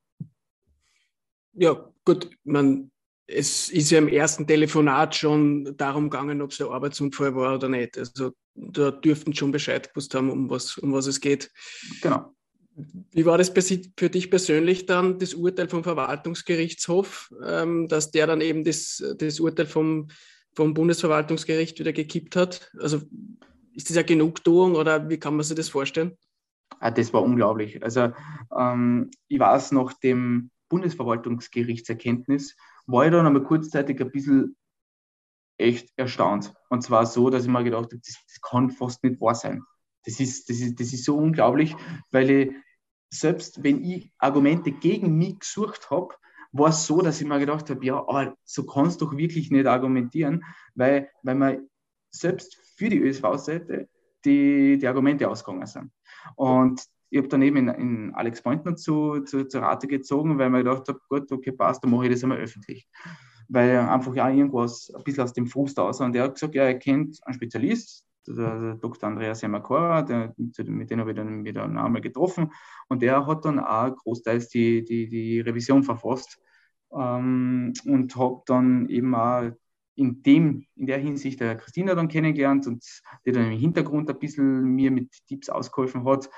[1.55, 2.91] Ja, gut, man,
[3.27, 7.69] es ist ja im ersten Telefonat schon darum gegangen, ob es ein Arbeitsunfall war oder
[7.69, 7.97] nicht.
[7.97, 11.51] Also da dürften schon Bescheid gewusst haben, um was, um was es geht.
[12.03, 12.35] Genau.
[13.13, 18.41] Wie war das für dich persönlich dann, das Urteil vom Verwaltungsgerichtshof, ähm, dass der dann
[18.41, 20.09] eben das, das Urteil vom,
[20.55, 22.73] vom Bundesverwaltungsgericht wieder gekippt hat?
[22.81, 23.03] Also
[23.75, 26.17] ist das ja Genugtuung oder wie kann man sich das vorstellen?
[26.81, 27.81] Ah, das war unglaublich.
[27.83, 28.13] Also
[28.57, 34.57] ähm, ich weiß, nach dem Bundesverwaltungsgerichtserkenntnis war ich dann einmal kurzzeitig ein bisschen
[35.59, 36.53] echt erstaunt.
[36.69, 39.63] Und zwar so, dass ich mir gedacht habe, das, das kann fast nicht wahr sein.
[40.05, 41.75] Das ist, das, ist, das ist so unglaublich,
[42.11, 42.55] weil ich
[43.15, 46.15] selbst wenn ich Argumente gegen mich gesucht habe,
[46.53, 49.51] war es so, dass ich mir gedacht habe, ja, oh, so kannst du doch wirklich
[49.51, 51.69] nicht argumentieren, weil, weil man
[52.11, 53.89] selbst für die ÖSV-Seite
[54.25, 55.91] die, die Argumente ausgegangen sind.
[56.37, 60.51] Und ich habe dann eben in, in Alex Pointner zu, zu, zur Rate gezogen, weil
[60.51, 62.89] man gedacht habe, gut, okay, passt, dann mache ich das einmal öffentlich.
[63.49, 66.01] Weil einfach ja irgendwas ein bisschen aus dem Frust aus.
[66.01, 69.09] Und er hat gesagt, ja, er kennt einen Spezialist, der Dr.
[69.09, 72.51] Andreas Yamakora, der, mit dem habe ich dann wieder einmal getroffen
[72.89, 76.41] und der hat dann auch großteils die, die, die Revision verfasst
[76.93, 79.53] ähm, und habe dann eben auch
[79.95, 82.85] in, dem, in der Hinsicht der Christina dann kennengelernt und
[83.25, 86.29] die dann im Hintergrund ein bisschen mir mit Tipps ausgeholfen hat,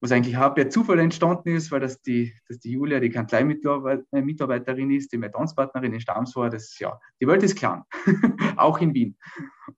[0.00, 4.90] was eigentlich auch per Zufall entstanden ist, weil das die, dass die Julia die Kanzlei-Mitarbeiterin
[4.92, 6.50] ist, die meine Tanzpartnerin in Stams war.
[6.50, 7.82] Das, ja, die Welt ist klein,
[8.56, 9.16] auch in Wien.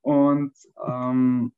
[0.03, 0.53] Und
[0.87, 1.53] ähm,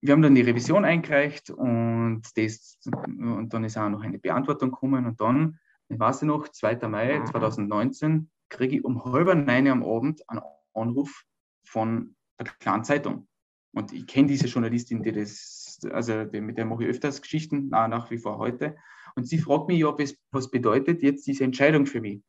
[0.00, 4.70] wir haben dann die Revision eingereicht und, das, und dann ist auch noch eine Beantwortung
[4.70, 5.58] gekommen und dann,
[5.88, 6.88] ich weiß ich noch, 2.
[6.88, 10.42] Mai 2019, kriege ich um halb neun am Abend einen
[10.74, 11.24] Anruf
[11.64, 13.28] von der kleinen Zeitung.
[13.72, 17.88] Und ich kenne diese Journalistin, die das, also mit der mache ich öfters Geschichten, nach,
[17.88, 18.76] nach wie vor heute.
[19.16, 22.22] Und sie fragt mich, ob es, was bedeutet jetzt diese Entscheidung für mich?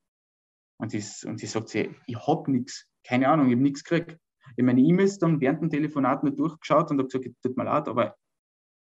[0.78, 4.20] Und sie, und sie sagt, sie, ich habe nichts, keine Ahnung, ich habe nichts gekriegt.
[4.56, 7.64] Ich habe meine E-Mails dann während dem Telefonat nur durchgeschaut und habe gesagt, tut mir
[7.64, 8.16] leid, aber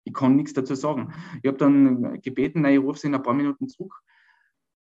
[0.05, 1.13] ich kann nichts dazu sagen.
[1.43, 3.95] Ich habe dann gebeten, nein, ich rufe sie in ein paar Minuten zurück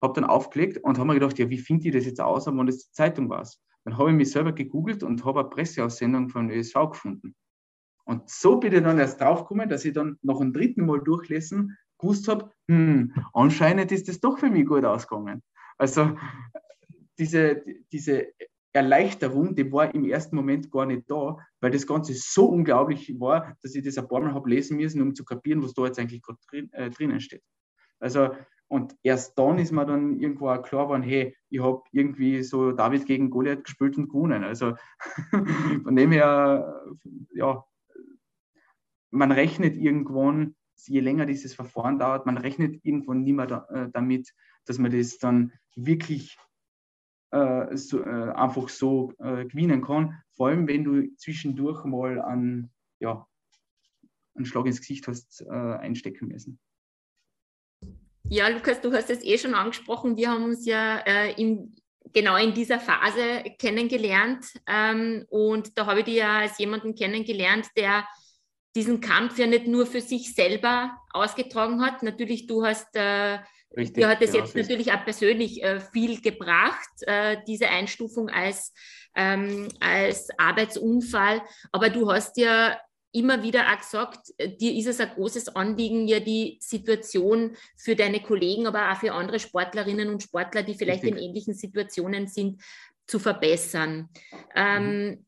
[0.01, 2.65] habe dann aufgelegt und habe mir gedacht, ja, wie finde ich das jetzt aus, wenn
[2.65, 3.47] das die Zeitung war?
[3.83, 7.35] Dann habe ich mich selber gegoogelt und habe eine Presseaussendung von ÖSV gefunden.
[8.07, 11.77] Und so bin ich dann erst draufgekommen, dass ich dann noch ein dritten Mal durchlesen
[11.99, 15.43] gewusst habe, hm, anscheinend ist das doch für mich gut ausgegangen.
[15.77, 16.15] Also
[17.19, 18.27] diese, diese
[18.71, 23.57] Erleichterung, die war im ersten Moment gar nicht da, weil das Ganze so unglaublich war,
[23.61, 25.99] dass ich das ein paar Mal habe lesen müssen, um zu kapieren, was da jetzt
[25.99, 27.43] eigentlich drin, äh, drinnen steht.
[27.99, 28.29] Also
[28.69, 32.71] und erst dann ist mir dann irgendwo auch klar geworden, hey, ich habe irgendwie so
[32.71, 34.43] David gegen Goliath gespielt und gewonnen.
[34.43, 34.75] Also
[35.83, 36.85] von dem her,
[37.33, 37.65] ja,
[39.11, 43.89] man rechnet irgendwann, je länger dieses Verfahren dauert, man rechnet irgendwann nicht mehr da, äh,
[43.91, 44.33] damit,
[44.65, 46.37] dass man das dann wirklich
[47.31, 50.21] äh, so, äh, einfach so äh, gewinnen kann.
[50.31, 53.27] Vor allem, wenn du zwischendurch mal einen, ja,
[54.35, 56.59] einen Schlag ins Gesicht hast äh, einstecken müssen.
[58.29, 60.17] Ja, Lukas, du hast es eh schon angesprochen.
[60.17, 61.75] Wir haben uns ja äh, in,
[62.13, 64.45] genau in dieser Phase kennengelernt.
[64.67, 68.05] Ähm, und da habe ich dich ja als jemanden kennengelernt, der
[68.77, 72.03] diesen Kampf ja nicht nur für sich selber ausgetragen hat.
[72.03, 73.39] Natürlich, du hast, äh,
[73.75, 78.29] Richtig, dir hat es genau, jetzt natürlich auch persönlich äh, viel gebracht, äh, diese Einstufung
[78.29, 78.71] als,
[79.15, 81.41] ähm, als Arbeitsunfall.
[81.71, 82.79] Aber du hast ja
[83.11, 87.95] immer wieder auch gesagt, äh, dir ist es ein großes Anliegen, ja die Situation für
[87.95, 91.19] deine Kollegen, aber auch für andere Sportlerinnen und Sportler, die vielleicht Richtig.
[91.19, 92.61] in ähnlichen Situationen sind,
[93.07, 94.09] zu verbessern.
[94.55, 95.25] Ähm, mhm.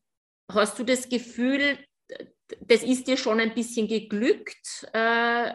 [0.51, 1.79] hast du das Gefühl,
[2.61, 4.87] das ist dir schon ein bisschen geglückt?
[4.93, 5.53] Äh,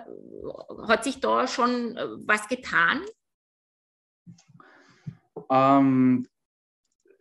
[0.87, 3.03] hat sich da schon äh, was getan?
[5.51, 6.27] Ähm,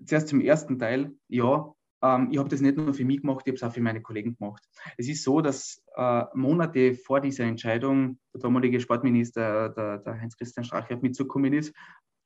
[0.06, 3.52] zuerst zum ersten Teil, ja, ähm, ich habe das nicht nur für mich gemacht, ich
[3.52, 4.64] habe es auch für meine Kollegen gemacht.
[4.98, 10.66] Es ist so, dass äh, Monate vor dieser Entscheidung der damalige Sportminister, der, der Heinz-Christian
[10.66, 11.74] Strache, mitzukommen ist,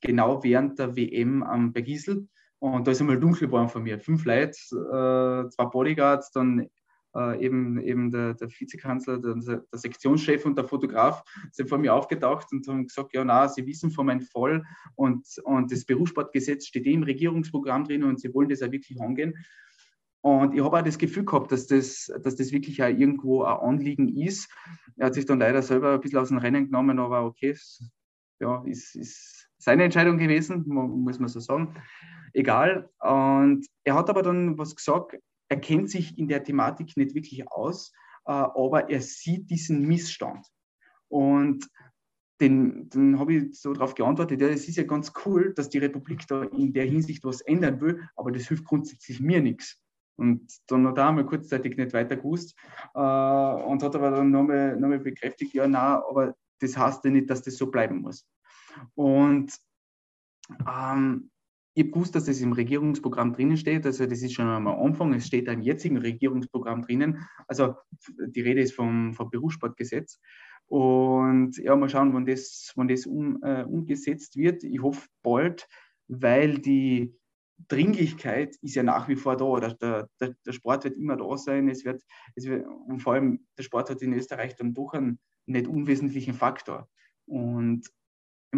[0.01, 2.27] genau während der WM am Bergisel.
[2.59, 3.99] Und da ist einmal dunkel geworden von mir.
[3.99, 6.67] Fünf Leute, äh, zwei Bodyguards, dann
[7.17, 11.93] äh, eben, eben der, der Vizekanzler, der, der, Sektionschef und der Fotograf sind vor mir
[11.93, 14.63] aufgetaucht und haben gesagt, ja, na, sie wissen von meinem Fall
[14.95, 19.01] und, und das Berufssportgesetz steht eh im Regierungsprogramm drin und sie wollen das auch wirklich
[19.01, 19.33] angehen.
[20.21, 23.57] Und ich habe auch das Gefühl gehabt, dass das, dass das wirklich auch irgendwo ein
[23.57, 24.51] Anliegen ist.
[24.97, 27.55] Er hat sich dann leider selber ein bisschen aus dem Rennen genommen, aber okay,
[28.39, 31.75] ja, ist, ist seine Entscheidung gewesen, muss man so sagen.
[32.33, 32.89] Egal.
[32.99, 35.17] Und er hat aber dann was gesagt,
[35.49, 37.93] er kennt sich in der Thematik nicht wirklich aus,
[38.25, 40.45] äh, aber er sieht diesen Missstand.
[41.09, 41.69] Und
[42.39, 45.79] den, dann habe ich so darauf geantwortet, ja, es ist ja ganz cool, dass die
[45.79, 49.81] Republik da in der Hinsicht was ändern will, aber das hilft grundsätzlich mir nichts.
[50.17, 52.55] Und dann hat er einmal kurzzeitig nicht weiter gewusst
[52.93, 57.11] äh, und hat aber dann nochmal noch mal bekräftigt, ja, na, aber das heißt ja
[57.11, 58.27] nicht, dass das so bleiben muss.
[58.95, 59.53] Und
[60.67, 61.29] ähm,
[61.77, 63.85] ich habe gewusst, dass das im Regierungsprogramm drinnen steht.
[63.85, 65.13] Also das ist schon am Anfang.
[65.13, 67.27] Es steht im jetzigen Regierungsprogramm drinnen.
[67.47, 67.75] Also
[68.17, 70.19] die Rede ist vom, vom Berufssportgesetz.
[70.65, 74.63] Und ja, mal schauen, wann das, wann das um, äh, umgesetzt wird.
[74.63, 75.67] Ich hoffe bald,
[76.07, 77.15] weil die
[77.67, 79.69] Dringlichkeit ist ja nach wie vor da.
[79.69, 81.69] Der, der, der Sport wird immer da sein.
[81.69, 82.01] Es wird,
[82.33, 86.33] es wird, und vor allem der Sport hat in Österreich dann doch einen nicht unwesentlichen
[86.33, 86.89] Faktor.
[87.27, 87.87] Und
[88.51, 88.57] ich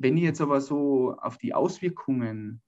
[0.00, 2.62] wenn ich jetzt aber so auf die Auswirkungen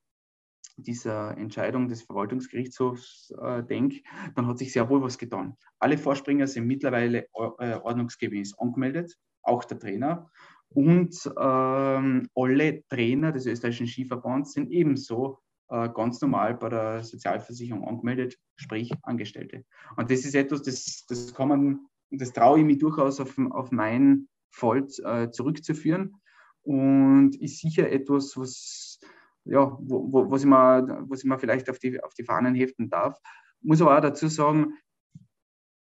[0.77, 4.03] dieser Entscheidung des Verwaltungsgerichtshofs äh, denke,
[4.35, 5.57] dann hat sich sehr wohl was getan.
[5.79, 7.27] Alle Vorspringer sind mittlerweile
[7.59, 10.31] äh, ordnungsgemäß angemeldet, auch der Trainer.
[10.69, 17.87] Und ähm, alle Trainer des österreichischen Skiverbands sind ebenso äh, ganz normal bei der Sozialversicherung
[17.87, 19.65] angemeldet, sprich Angestellte.
[19.97, 23.71] Und das ist etwas, das, das kann man, das traue ich mir durchaus auf, auf
[23.71, 26.22] mein Fall äh, zurückzuführen
[26.63, 29.01] und ist sicher etwas, was,
[29.45, 32.55] ja, wo, wo, was, ich mir, was ich mir vielleicht auf die, auf die Fahnen
[32.55, 33.19] heften darf.
[33.61, 34.75] Muss aber auch dazu sagen,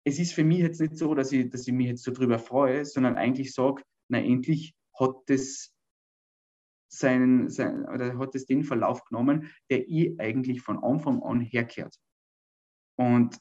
[0.06, 2.40] es ist für mich jetzt nicht so, dass ich, dass ich mich jetzt so drüber
[2.40, 5.74] freue, sondern eigentlich sage, na endlich hat das
[6.92, 11.96] seinen, sein, oder hat es den Verlauf genommen, der ich eigentlich von Anfang an herkehrt.
[12.98, 13.38] Und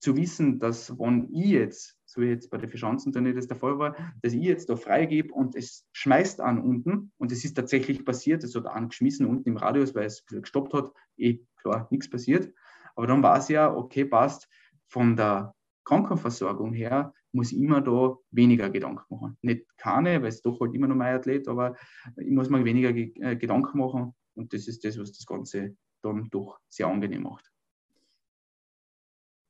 [0.00, 3.78] zu wissen, dass wenn ich jetzt, so wie jetzt bei der Verschanzenturnier das der Fall
[3.78, 8.04] war, dass ich jetzt da freigebe und es schmeißt an unten und es ist tatsächlich
[8.04, 12.52] passiert, es hat angeschmissen unten im Radius, weil es gestoppt hat, eh klar, nichts passiert.
[12.94, 14.48] Aber dann war es ja, okay, passt,
[14.88, 19.36] von der Krankenversorgung her muss ich immer da weniger Gedanken machen.
[19.42, 21.76] Nicht keine, weil es doch halt immer noch mein Athlet, aber
[22.16, 26.28] ich muss mir weniger äh, Gedanken machen und das ist das, was das Ganze dann
[26.30, 27.52] doch sehr angenehm macht.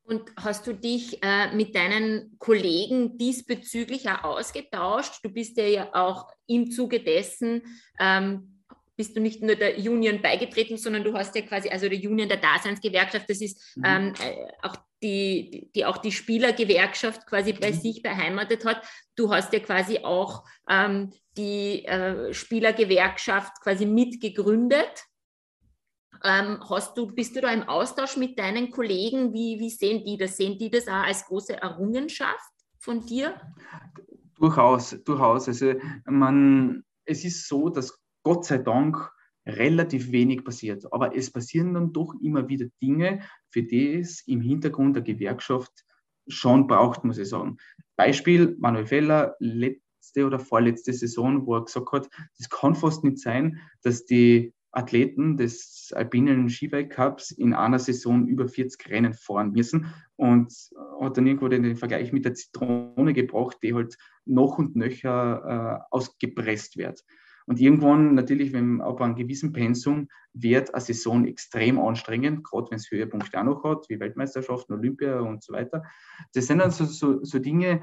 [0.06, 5.18] Und hast du dich äh, mit deinen Kollegen diesbezüglich auch ausgetauscht?
[5.24, 7.62] Du bist ja auch im Zuge dessen,
[7.98, 8.62] ähm,
[8.96, 12.28] bist du nicht nur der Union beigetreten, sondern du hast ja quasi, also der Union
[12.28, 13.84] der Daseinsgewerkschaft, das ist mhm.
[13.84, 17.74] ähm, äh, auch die, die auch die Spielergewerkschaft quasi bei mhm.
[17.74, 18.82] sich beheimatet hat.
[19.16, 25.04] Du hast ja quasi auch ähm, die äh, Spielergewerkschaft quasi mitgegründet.
[26.26, 29.32] Ähm, hast du, bist du da im Austausch mit deinen Kollegen?
[29.32, 30.36] Wie, wie sehen die das?
[30.36, 33.40] Sehen die das auch als große Errungenschaft von dir?
[34.34, 35.46] Durchaus, durchaus.
[35.46, 39.12] Also man, es ist so, dass Gott sei Dank
[39.46, 40.92] relativ wenig passiert.
[40.92, 45.72] Aber es passieren dann doch immer wieder Dinge, für die es im Hintergrund der Gewerkschaft
[46.26, 47.58] schon braucht, muss ich sagen.
[47.94, 53.20] Beispiel Manuel Feller, letzte oder vorletzte Saison, wo er gesagt hat, das kann fast nicht
[53.20, 59.86] sein, dass die Athleten des alpinen Skiweltcups in einer Saison über 40 Rennen fahren müssen
[60.16, 60.52] und
[61.00, 65.94] hat dann irgendwo den Vergleich mit der Zitrone gebracht, die halt noch und nöcher äh,
[65.94, 67.04] ausgepresst wird.
[67.46, 72.76] Und irgendwann natürlich, wenn ab einem gewissen Pensum wird eine Saison extrem anstrengend, gerade wenn
[72.76, 75.84] es Höhepunkte auch noch hat, wie Weltmeisterschaften, Olympia und so weiter.
[76.34, 77.82] Das sind dann so, so, so Dinge,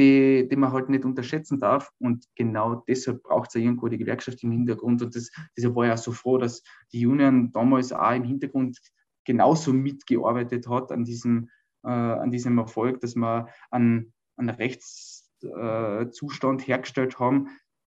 [0.00, 1.92] die, die man halt nicht unterschätzen darf.
[1.98, 5.02] Und genau deshalb braucht es ja irgendwo die Gewerkschaft im Hintergrund.
[5.02, 8.78] Und das, deshalb war ich auch so froh, dass die Union damals auch im Hintergrund
[9.24, 11.50] genauso mitgearbeitet hat an diesem,
[11.84, 17.48] äh, an diesem Erfolg, dass wir einen, einen Rechtszustand äh, hergestellt haben,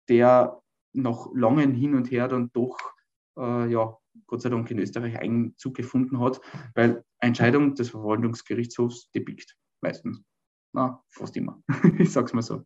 [0.09, 0.62] der
[0.94, 2.79] nach langem Hin und Her dann doch,
[3.37, 6.40] äh, ja, Gott sei Dank in Österreich Einzug gefunden hat,
[6.75, 9.21] weil Entscheidung des Verwaltungsgerichtshofs, die
[9.81, 10.23] meistens.
[10.79, 11.61] Na, fast immer.
[11.99, 12.62] ich sag's mal so.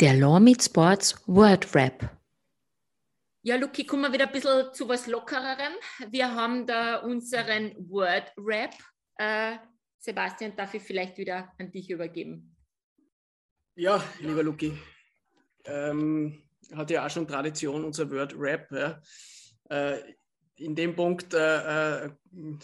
[0.00, 2.08] Der Law Meet Sports Word Rap.
[3.42, 5.74] Ja, Luki, kommen wir wieder ein bisschen zu was Lockererem.
[6.08, 8.72] Wir haben da unseren Word Rap.
[9.16, 9.58] Äh,
[9.98, 12.56] Sebastian, darf ich vielleicht wieder an dich übergeben?
[13.74, 14.72] Ja, lieber Luki.
[15.66, 18.72] Ähm, hat ja auch schon Tradition, unser Word Rap.
[18.72, 19.02] Ja.
[19.68, 20.14] Äh,
[20.60, 22.10] in dem Punkt äh, äh,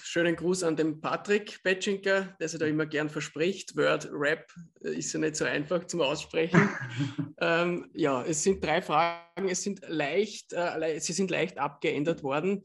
[0.01, 3.77] schönen Gruß an den Patrick Betschinker, der sich da immer gern verspricht.
[3.77, 6.69] Word Rap ist ja nicht so einfach zum Aussprechen.
[7.41, 9.49] ähm, ja, es sind drei Fragen.
[9.49, 12.63] Es sind leicht, äh, sie sind leicht abgeändert worden.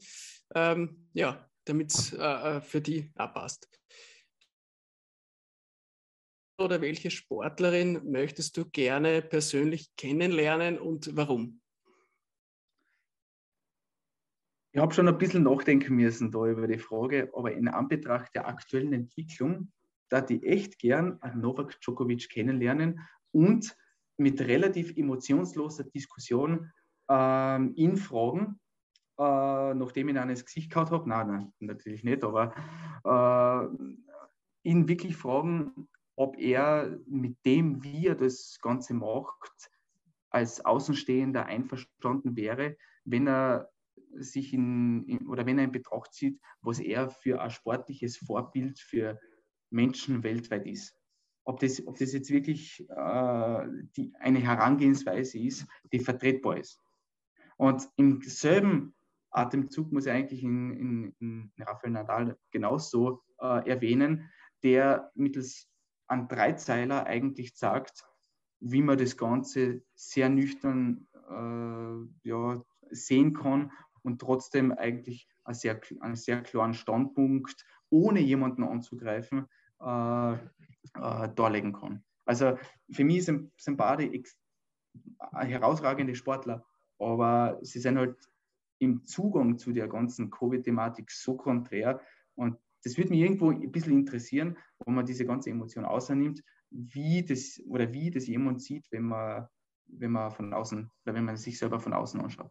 [0.54, 3.68] Ähm, ja, damit es äh, äh, für die abpasst
[6.58, 11.61] oder welche Sportlerin möchtest du gerne persönlich kennenlernen und warum?
[14.74, 18.48] Ich habe schon ein bisschen nachdenken müssen da über die Frage, aber in Anbetracht der
[18.48, 19.70] aktuellen Entwicklung,
[20.08, 23.00] da die echt gern Novak Djokovic kennenlernen
[23.32, 23.76] und
[24.16, 26.72] mit relativ emotionsloser Diskussion
[27.10, 28.60] ähm, ihn fragen,
[29.18, 32.54] äh, nachdem ich ihn ins Gesicht gehauen habe, nein, nein, natürlich nicht, aber
[33.04, 39.70] äh, ihn wirklich fragen, ob er mit dem, wie er das Ganze macht,
[40.30, 43.70] als Außenstehender einverstanden wäre, wenn er
[44.14, 48.78] sich in, in, oder wenn er in Betracht zieht, was er für ein sportliches Vorbild
[48.78, 49.18] für
[49.70, 50.96] Menschen weltweit ist.
[51.44, 53.66] Ob das, ob das jetzt wirklich äh,
[53.96, 56.80] die, eine Herangehensweise ist, die vertretbar ist.
[57.56, 58.94] Und im selben
[59.30, 64.30] Atemzug muss ich eigentlich in, in, in Rafael Nadal genauso äh, erwähnen,
[64.62, 65.68] der mittels
[66.06, 68.04] an Dreizeiler eigentlich sagt,
[68.60, 73.72] wie man das Ganze sehr nüchtern äh, ja, sehen kann
[74.02, 79.46] und trotzdem eigentlich einen sehr, einen sehr klaren Standpunkt, ohne jemanden anzugreifen,
[79.80, 80.38] äh, äh,
[81.34, 82.04] darlegen kann.
[82.24, 82.56] Also
[82.90, 84.10] für mich sind, sind beide
[85.32, 86.64] herausragende Sportler,
[86.98, 88.16] aber sie sind halt
[88.78, 92.00] im Zugang zu der ganzen Covid-Thematik so konträr
[92.34, 97.24] und das würde mich irgendwo ein bisschen interessieren, wo man diese ganze Emotion außernimmt, wie
[97.24, 99.46] das oder wie das jemand sieht, wenn man,
[99.86, 102.50] wenn man von außen oder wenn man sich selber von außen anschaut.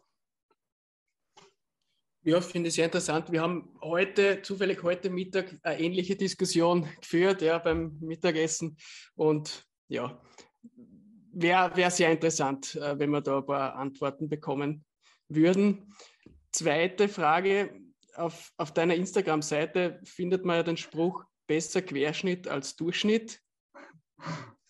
[2.24, 3.32] Ja, finde ich sehr interessant.
[3.32, 8.78] Wir haben heute, zufällig heute Mittag, eine ähnliche Diskussion geführt, ja, beim Mittagessen.
[9.16, 10.22] Und ja,
[11.34, 14.86] wäre wär sehr interessant, äh, wenn wir da ein paar Antworten bekommen
[15.30, 15.96] würden.
[16.52, 17.82] Zweite Frage.
[18.14, 23.42] Auf, auf deiner Instagram-Seite findet man ja den Spruch, besser Querschnitt als Durchschnitt.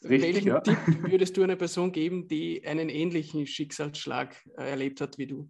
[0.03, 0.59] Richtig, Welchen ja.
[0.61, 5.49] Tipp würdest du einer Person geben, die einen ähnlichen Schicksalsschlag äh, erlebt hat wie du?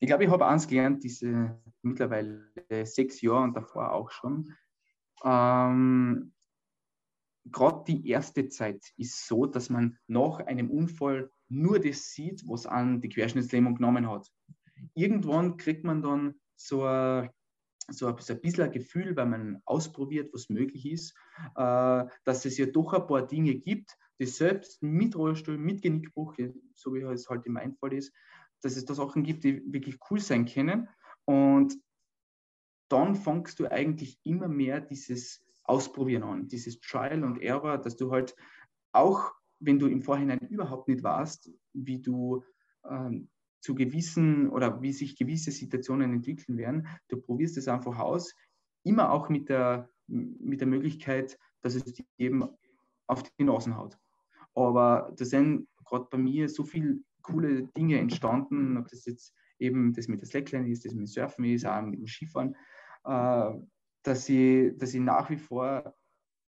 [0.00, 2.50] Ich glaube, ich habe eins gelernt, diese mittlerweile
[2.84, 4.54] sechs Jahre und davor auch schon.
[5.24, 6.32] Ähm,
[7.44, 12.66] Gerade die erste Zeit ist so, dass man nach einem Unfall nur das sieht, was
[12.66, 14.30] an die Querschnittslähmung genommen hat.
[14.94, 17.30] Irgendwann kriegt man dann so ein,
[17.90, 21.14] so ein, so ein bisschen ein Gefühl, weil man ausprobiert, was möglich ist,
[21.56, 26.34] äh, dass es ja doch ein paar Dinge gibt, die selbst mit Rollstuhl, mit Genickbruch,
[26.74, 28.12] so wie es halt in meinem Fall ist,
[28.62, 30.88] dass es da Sachen gibt, die wirklich cool sein können.
[31.24, 31.74] Und
[32.88, 38.10] dann fängst du eigentlich immer mehr dieses Ausprobieren an, dieses Trial und Error, dass du
[38.10, 38.34] halt
[38.92, 42.42] auch, wenn du im Vorhinein überhaupt nicht weißt, wie du
[42.88, 43.28] ähm,
[43.60, 48.34] zu gewissen oder wie sich gewisse Situationen entwickeln werden, du probierst es einfach aus,
[48.84, 52.48] immer auch mit der, mit der Möglichkeit, dass es dir eben
[53.06, 53.98] auf die Nasen haut.
[54.54, 59.92] Aber da sind gerade bei mir so viele coole Dinge entstanden, ob das jetzt eben
[59.92, 62.56] das mit der Slackline ist, das mit Surfen ist, auch mit dem Skifahren,
[63.04, 63.50] äh,
[64.02, 65.94] dass, ich, dass ich nach wie vor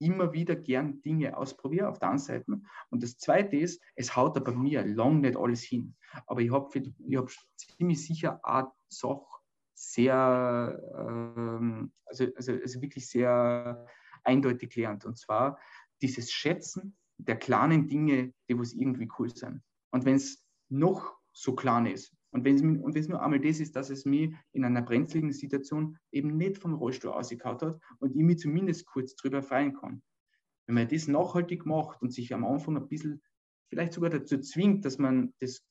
[0.00, 2.60] immer wieder gern Dinge ausprobiere auf der einen Seite.
[2.88, 5.94] Und das Zweite ist, es haut da bei mir lang nicht alles hin.
[6.26, 6.68] Aber ich habe
[7.14, 9.26] hab ziemlich sicher eine Sache
[9.74, 13.86] sehr, ähm, also, also, also wirklich sehr
[14.24, 15.04] eindeutig gelernt.
[15.04, 15.58] Und zwar
[16.02, 19.62] dieses Schätzen der kleinen Dinge, die was irgendwie cool sind.
[19.90, 22.14] Und wenn es noch so klein ist.
[22.32, 22.54] Und wenn
[22.94, 26.74] es, nur einmal das ist, dass es mich in einer brenzligen Situation eben nicht vom
[26.74, 30.02] Rollstuhl ausgekaut hat und ich mich zumindest kurz drüber freuen kann.
[30.66, 33.20] Wenn man das nachhaltig macht und sich am Anfang ein bisschen
[33.68, 35.64] vielleicht sogar dazu zwingt, dass man das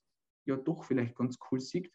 [0.46, 1.92] ja doch vielleicht ganz cool sieht,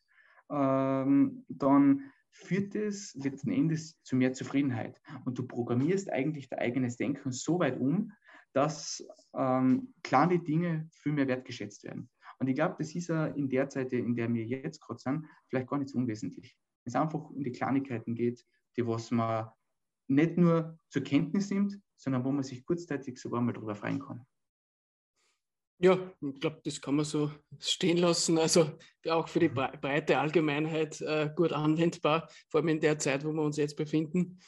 [0.51, 5.01] ähm, dann führt es letzten Endes zu mehr Zufriedenheit.
[5.25, 8.13] Und du programmierst eigentlich dein eigenes Denken so weit um,
[8.53, 12.09] dass ähm, kleine Dinge viel mehr wertgeschätzt werden.
[12.39, 15.27] Und ich glaube, das ist ja in der Zeit, in der wir jetzt gerade sind,
[15.49, 16.57] vielleicht gar nicht so unwesentlich.
[16.85, 18.45] Es einfach um die Kleinigkeiten geht,
[18.77, 19.49] die was man
[20.09, 24.27] nicht nur zur Kenntnis nimmt, sondern wo man sich kurzzeitig sogar mal drüber freuen kann.
[25.81, 28.39] Ja, ich glaube, das kann man so stehen lassen.
[28.39, 28.79] Also
[29.09, 33.43] auch für die breite Allgemeinheit äh, gut anwendbar, vor allem in der Zeit, wo wir
[33.43, 34.39] uns jetzt befinden.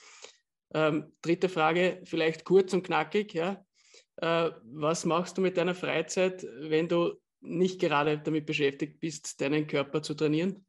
[0.73, 3.35] Ähm, dritte Frage, vielleicht kurz und knackig.
[3.35, 3.65] Ja.
[4.17, 7.15] Äh, was machst du mit deiner Freizeit, wenn du
[7.47, 10.65] nicht gerade damit beschäftigt bist, deinen Körper zu trainieren?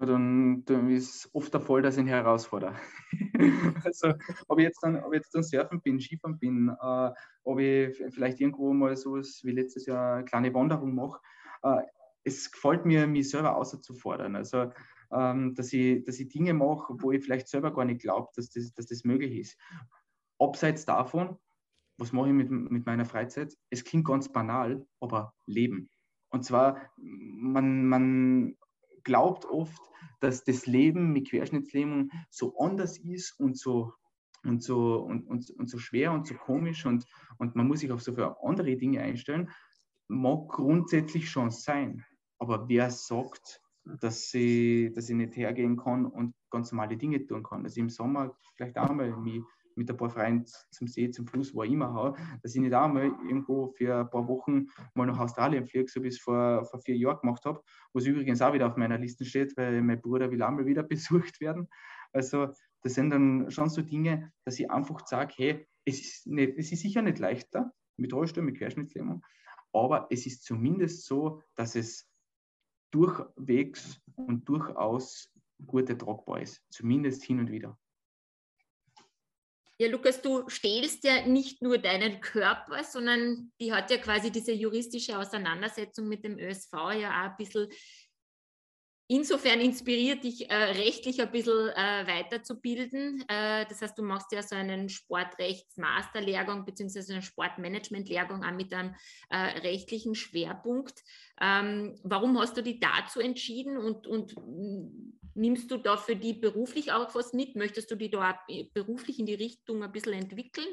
[0.00, 2.76] Dann, dann ist oft der Fall, dass ich ihn herausfordere.
[3.84, 4.14] also,
[4.46, 7.10] ob ich, jetzt dann, ob ich jetzt dann surfen bin, Skifahren bin, äh,
[7.42, 11.20] ob ich vielleicht irgendwo mal sowas wie letztes Jahr eine kleine Wanderung mache,
[11.62, 11.82] äh,
[12.22, 14.36] es gefällt mir, mich selber außerzufordern.
[14.36, 14.70] Also,
[15.10, 18.50] ähm, dass, ich, dass ich Dinge mache, wo ich vielleicht selber gar nicht glaube, dass
[18.50, 19.58] das, dass das möglich ist.
[20.38, 21.38] Abseits davon
[21.98, 23.54] was mache ich mit, mit meiner Freizeit?
[23.70, 25.90] Es klingt ganz banal, aber Leben.
[26.30, 28.56] Und zwar, man, man
[29.04, 29.82] glaubt oft,
[30.20, 33.92] dass das Leben mit Querschnittslähmung so anders ist und so
[34.44, 37.04] und so, und, und, und so schwer und so komisch und,
[37.38, 39.50] und man muss sich auf so viele andere Dinge einstellen,
[40.06, 42.04] mag grundsätzlich schon sein.
[42.38, 47.42] Aber wer sagt, dass ich, dass ich nicht hergehen kann und ganz normale Dinge tun
[47.42, 47.64] kann?
[47.64, 49.42] Dass ich im Sommer vielleicht auch mal mich
[49.78, 52.74] mit ein paar Freunden zum See, zum Fluss, wo ich immer habe, dass ich nicht
[52.74, 56.20] auch mal irgendwo für ein paar Wochen mal nach Australien fliege, so wie ich es
[56.20, 57.62] vor, vor vier Jahren gemacht habe,
[57.92, 60.82] was übrigens auch wieder auf meiner Liste steht, weil mein Bruder will auch mal wieder
[60.84, 61.68] besucht werden.
[62.12, 62.48] Also
[62.82, 66.72] das sind dann schon so Dinge, dass ich einfach sage, hey, es ist, nicht, es
[66.72, 69.24] ist sicher nicht leichter mit Rollstuhl, mit Querschnittslähmung,
[69.72, 72.08] aber es ist zumindest so, dass es
[72.90, 75.30] durchwegs und durchaus
[75.66, 77.78] gut ertragbar ist, zumindest hin und wieder.
[79.80, 84.52] Ja, Lukas, du stählst ja nicht nur deinen Körper, sondern die hat ja quasi diese
[84.52, 87.68] juristische Auseinandersetzung mit dem ÖSV ja auch ein bisschen
[89.08, 93.24] insofern inspiriert, dich äh, rechtlich ein bisschen äh, weiterzubilden.
[93.28, 98.94] Äh, das heißt, du machst ja so einen Sportrechtsmasterlehrgang beziehungsweise einen Sportmanagement-Lehrgang auch mit einem
[99.30, 101.02] äh, rechtlichen Schwerpunkt.
[101.40, 104.34] Ähm, warum hast du dich dazu entschieden und, und
[105.38, 107.56] nimmst du da für die beruflich auch was mit?
[107.56, 108.38] Möchtest du die da
[108.74, 110.66] beruflich in die Richtung ein bisschen entwickeln?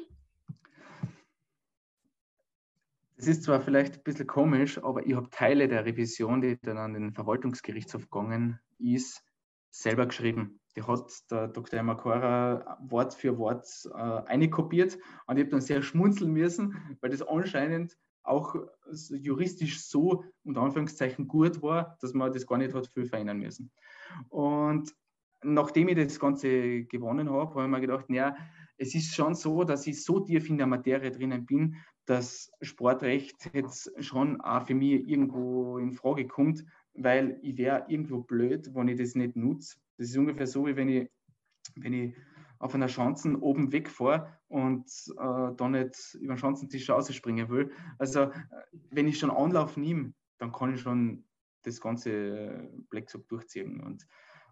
[3.18, 6.76] Es ist zwar vielleicht ein bisschen komisch, aber ich habe Teile der Revision, die dann
[6.76, 9.22] an den Verwaltungsgerichtshof gegangen ist,
[9.70, 10.60] selber geschrieben.
[10.76, 11.82] Die hat der Dr.
[11.82, 17.22] Makora Wort für Wort äh, einkopiert und ich habe dann sehr schmunzeln müssen, weil das
[17.22, 17.96] anscheinend
[18.26, 18.56] auch
[19.10, 23.70] juristisch so unter Anführungszeichen gut war, dass man das gar nicht hat viel verändern müssen.
[24.28, 24.94] Und
[25.42, 28.36] nachdem ich das Ganze gewonnen habe, habe ich mir gedacht, naja,
[28.78, 33.50] es ist schon so, dass ich so tief in der Materie drinnen bin, dass Sportrecht
[33.52, 36.64] jetzt schon auch für mich irgendwo in Frage kommt,
[36.94, 39.76] weil ich wäre irgendwo blöd, wenn ich das nicht nutze.
[39.98, 41.10] Das ist ungefähr so, wie wenn ich,
[41.76, 42.14] wenn ich
[42.58, 44.86] auf einer Schanzen oben wegfahre und
[45.18, 47.70] äh, da nicht über den Schanzentisch rausspringen will.
[47.98, 48.30] Also, äh,
[48.90, 51.24] wenn ich schon Anlauf nehme, dann kann ich schon
[51.62, 53.80] das ganze äh, Blacksock durchziehen.
[53.80, 54.06] Und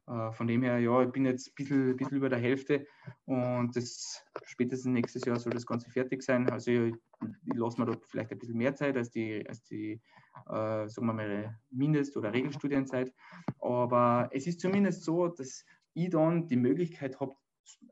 [0.07, 2.87] äh, von dem her, ja, ich bin jetzt ein bisschen, bisschen über der Hälfte
[3.25, 6.51] und das, spätestens nächstes Jahr soll das Ganze fertig sein.
[6.51, 10.03] Also ich, ich lasse mir da vielleicht ein bisschen mehr Zeit als die, als die
[10.47, 13.13] äh, sagen wir mal, Mindest- oder Regelstudienzeit.
[13.61, 17.35] Aber es ist zumindest so, dass ich dann die Möglichkeit habe,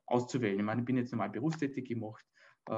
[0.07, 0.59] auszuwählen.
[0.59, 2.25] Ich meine, ich bin jetzt normal berufstätig gemacht.
[2.69, 2.73] Äh,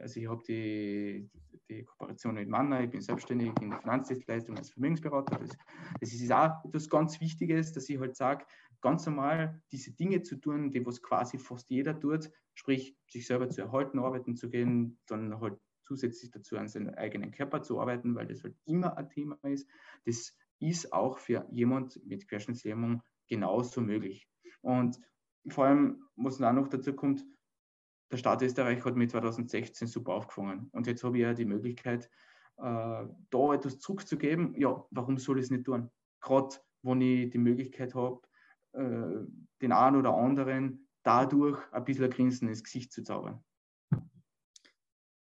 [0.00, 1.30] also ich habe die,
[1.68, 5.38] die Kooperation mit Manner, ich bin selbstständig in der Finanzdienstleistung als Vermögensberater.
[5.38, 5.56] Das,
[6.00, 8.44] das ist auch etwas ganz Wichtiges, dass ich halt sage,
[8.80, 13.48] ganz normal diese Dinge zu tun, die was quasi fast jeder tut, sprich sich selber
[13.48, 18.14] zu erhalten, arbeiten zu gehen, dann halt zusätzlich dazu an seinem eigenen Körper zu arbeiten,
[18.14, 19.68] weil das halt immer ein Thema ist.
[20.04, 24.28] Das ist auch für jemand mit Querschnittslähmung genauso möglich.
[24.60, 24.98] Und
[25.48, 27.24] vor allem, was auch noch dazu kommt,
[28.10, 30.68] der Staat Österreich hat mit 2016 super aufgefangen.
[30.72, 32.10] Und jetzt habe ich ja die Möglichkeit,
[32.58, 34.54] äh, da etwas zurückzugeben.
[34.54, 35.90] Ja, warum soll ich es nicht tun?
[36.20, 38.20] Gerade, wenn ich die Möglichkeit habe,
[38.72, 39.26] äh,
[39.60, 43.42] den einen oder anderen dadurch ein bisschen ein Grinsen ins Gesicht zu zaubern.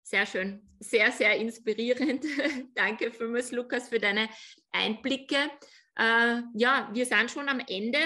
[0.03, 2.25] Sehr schön, sehr, sehr inspirierend.
[2.75, 4.27] Danke vielmals, Lukas, für deine
[4.71, 5.37] Einblicke.
[5.95, 7.97] Äh, ja, wir sind schon am Ende.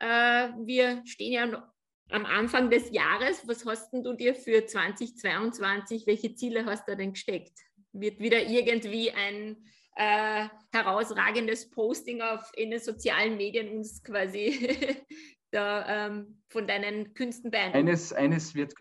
[0.00, 1.72] Äh, wir stehen ja
[2.10, 3.46] am Anfang des Jahres.
[3.46, 7.58] Was hast du dir für 2022, welche Ziele hast du denn gesteckt?
[7.92, 9.56] Wird wieder irgendwie ein
[9.96, 15.04] äh, herausragendes Posting auf in den sozialen Medien uns quasi
[15.50, 17.88] da, ähm, von deinen Künsten beeindrucken?
[17.88, 18.74] Eines, eines, wird,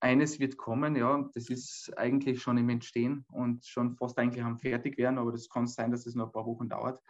[0.00, 1.28] eines wird kommen, ja.
[1.34, 5.48] Das ist eigentlich schon im Entstehen und schon fast eigentlich am fertig werden, aber das
[5.48, 7.00] kann sein, dass es noch ein paar Wochen dauert.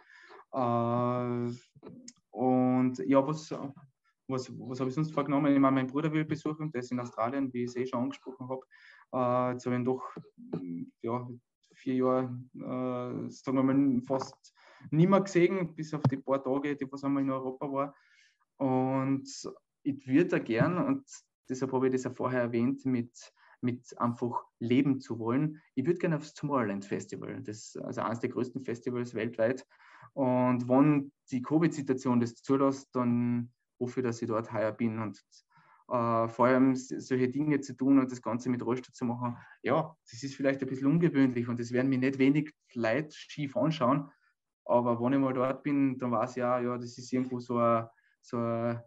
[0.53, 1.53] Äh,
[2.35, 3.49] und ja, was,
[4.27, 5.53] was, was habe ich sonst vorgenommen?
[5.53, 8.03] Ich meine, mein Bruder will besuchen, der ist in Australien, wie ich es eh schon
[8.03, 8.61] angesprochen habe.
[9.13, 10.03] Äh, jetzt habe ich ihn doch
[11.01, 11.29] ja,
[11.75, 14.53] vier Jahre, äh, sagen wir mal, fast
[14.91, 17.95] nicht mehr gesehen, bis auf die paar Tage, die was einmal in Europa war.
[18.57, 19.29] Und
[19.83, 21.05] ich würde da gern, und
[21.49, 23.31] deshalb habe ich das ja vorher erwähnt, mit,
[23.61, 25.61] mit einfach leben zu wollen.
[25.73, 29.65] Ich würde gerne aufs Tomorrowland Festival, das also eines der größten Festivals weltweit.
[30.13, 35.21] Und wenn die Covid-Situation das zulässt, dann hoffe ich, dass ich dort heuer bin und
[35.87, 39.37] äh, vor allem solche Dinge zu tun und das Ganze mit Rollstuhl zu machen.
[39.61, 43.55] Ja, das ist vielleicht ein bisschen ungewöhnlich und das werden mir nicht wenig Leute schief
[43.55, 44.09] anschauen.
[44.65, 47.57] Aber wenn ich mal dort bin, dann weiß ich ja, ja, das ist irgendwo so
[47.57, 47.89] eine,
[48.21, 48.37] so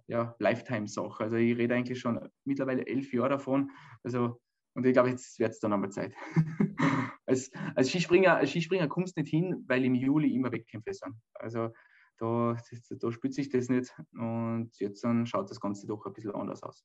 [0.08, 1.24] ja, Lifetime-Sache.
[1.24, 3.70] Also ich rede eigentlich schon mittlerweile elf Jahre davon.
[4.02, 4.40] Also,
[4.74, 6.14] und ich glaube, jetzt wird es dann einmal Zeit.
[7.28, 11.14] als, als, Skispringer, als Skispringer kommst du nicht hin, weil im Juli immer Wettkämpfe sind.
[11.34, 11.70] Also
[12.18, 12.56] da,
[12.90, 16.62] da spürt sich das nicht und jetzt dann schaut das Ganze doch ein bisschen anders
[16.62, 16.84] aus.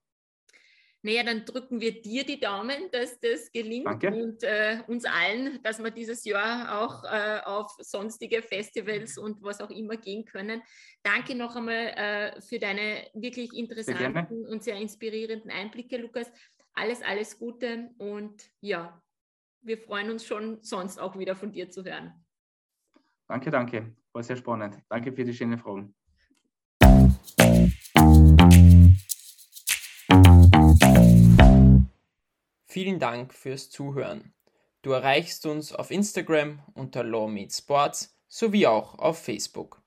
[1.05, 4.07] Naja, dann drücken wir dir die Daumen, dass das gelingt Danke.
[4.07, 9.59] und äh, uns allen, dass wir dieses Jahr auch äh, auf sonstige Festivals und was
[9.59, 10.61] auch immer gehen können.
[11.03, 16.31] Danke noch einmal äh, für deine wirklich interessanten und sehr inspirierenden Einblicke, Lukas.
[16.73, 19.03] Alles, alles Gute und ja,
[19.63, 22.13] wir freuen uns schon sonst auch wieder von dir zu hören.
[23.27, 23.95] Danke, danke.
[24.11, 24.77] War sehr spannend.
[24.89, 25.95] Danke für die schönen Fragen.
[32.65, 34.33] Vielen Dank fürs Zuhören.
[34.81, 39.81] Du erreichst uns auf Instagram unter Law Meets Sports sowie auch auf Facebook.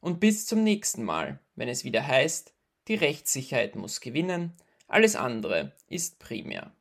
[0.00, 2.54] Und bis zum nächsten Mal, wenn es wieder heißt,
[2.88, 4.54] die Rechtssicherheit muss gewinnen,
[4.88, 6.74] alles andere ist primär.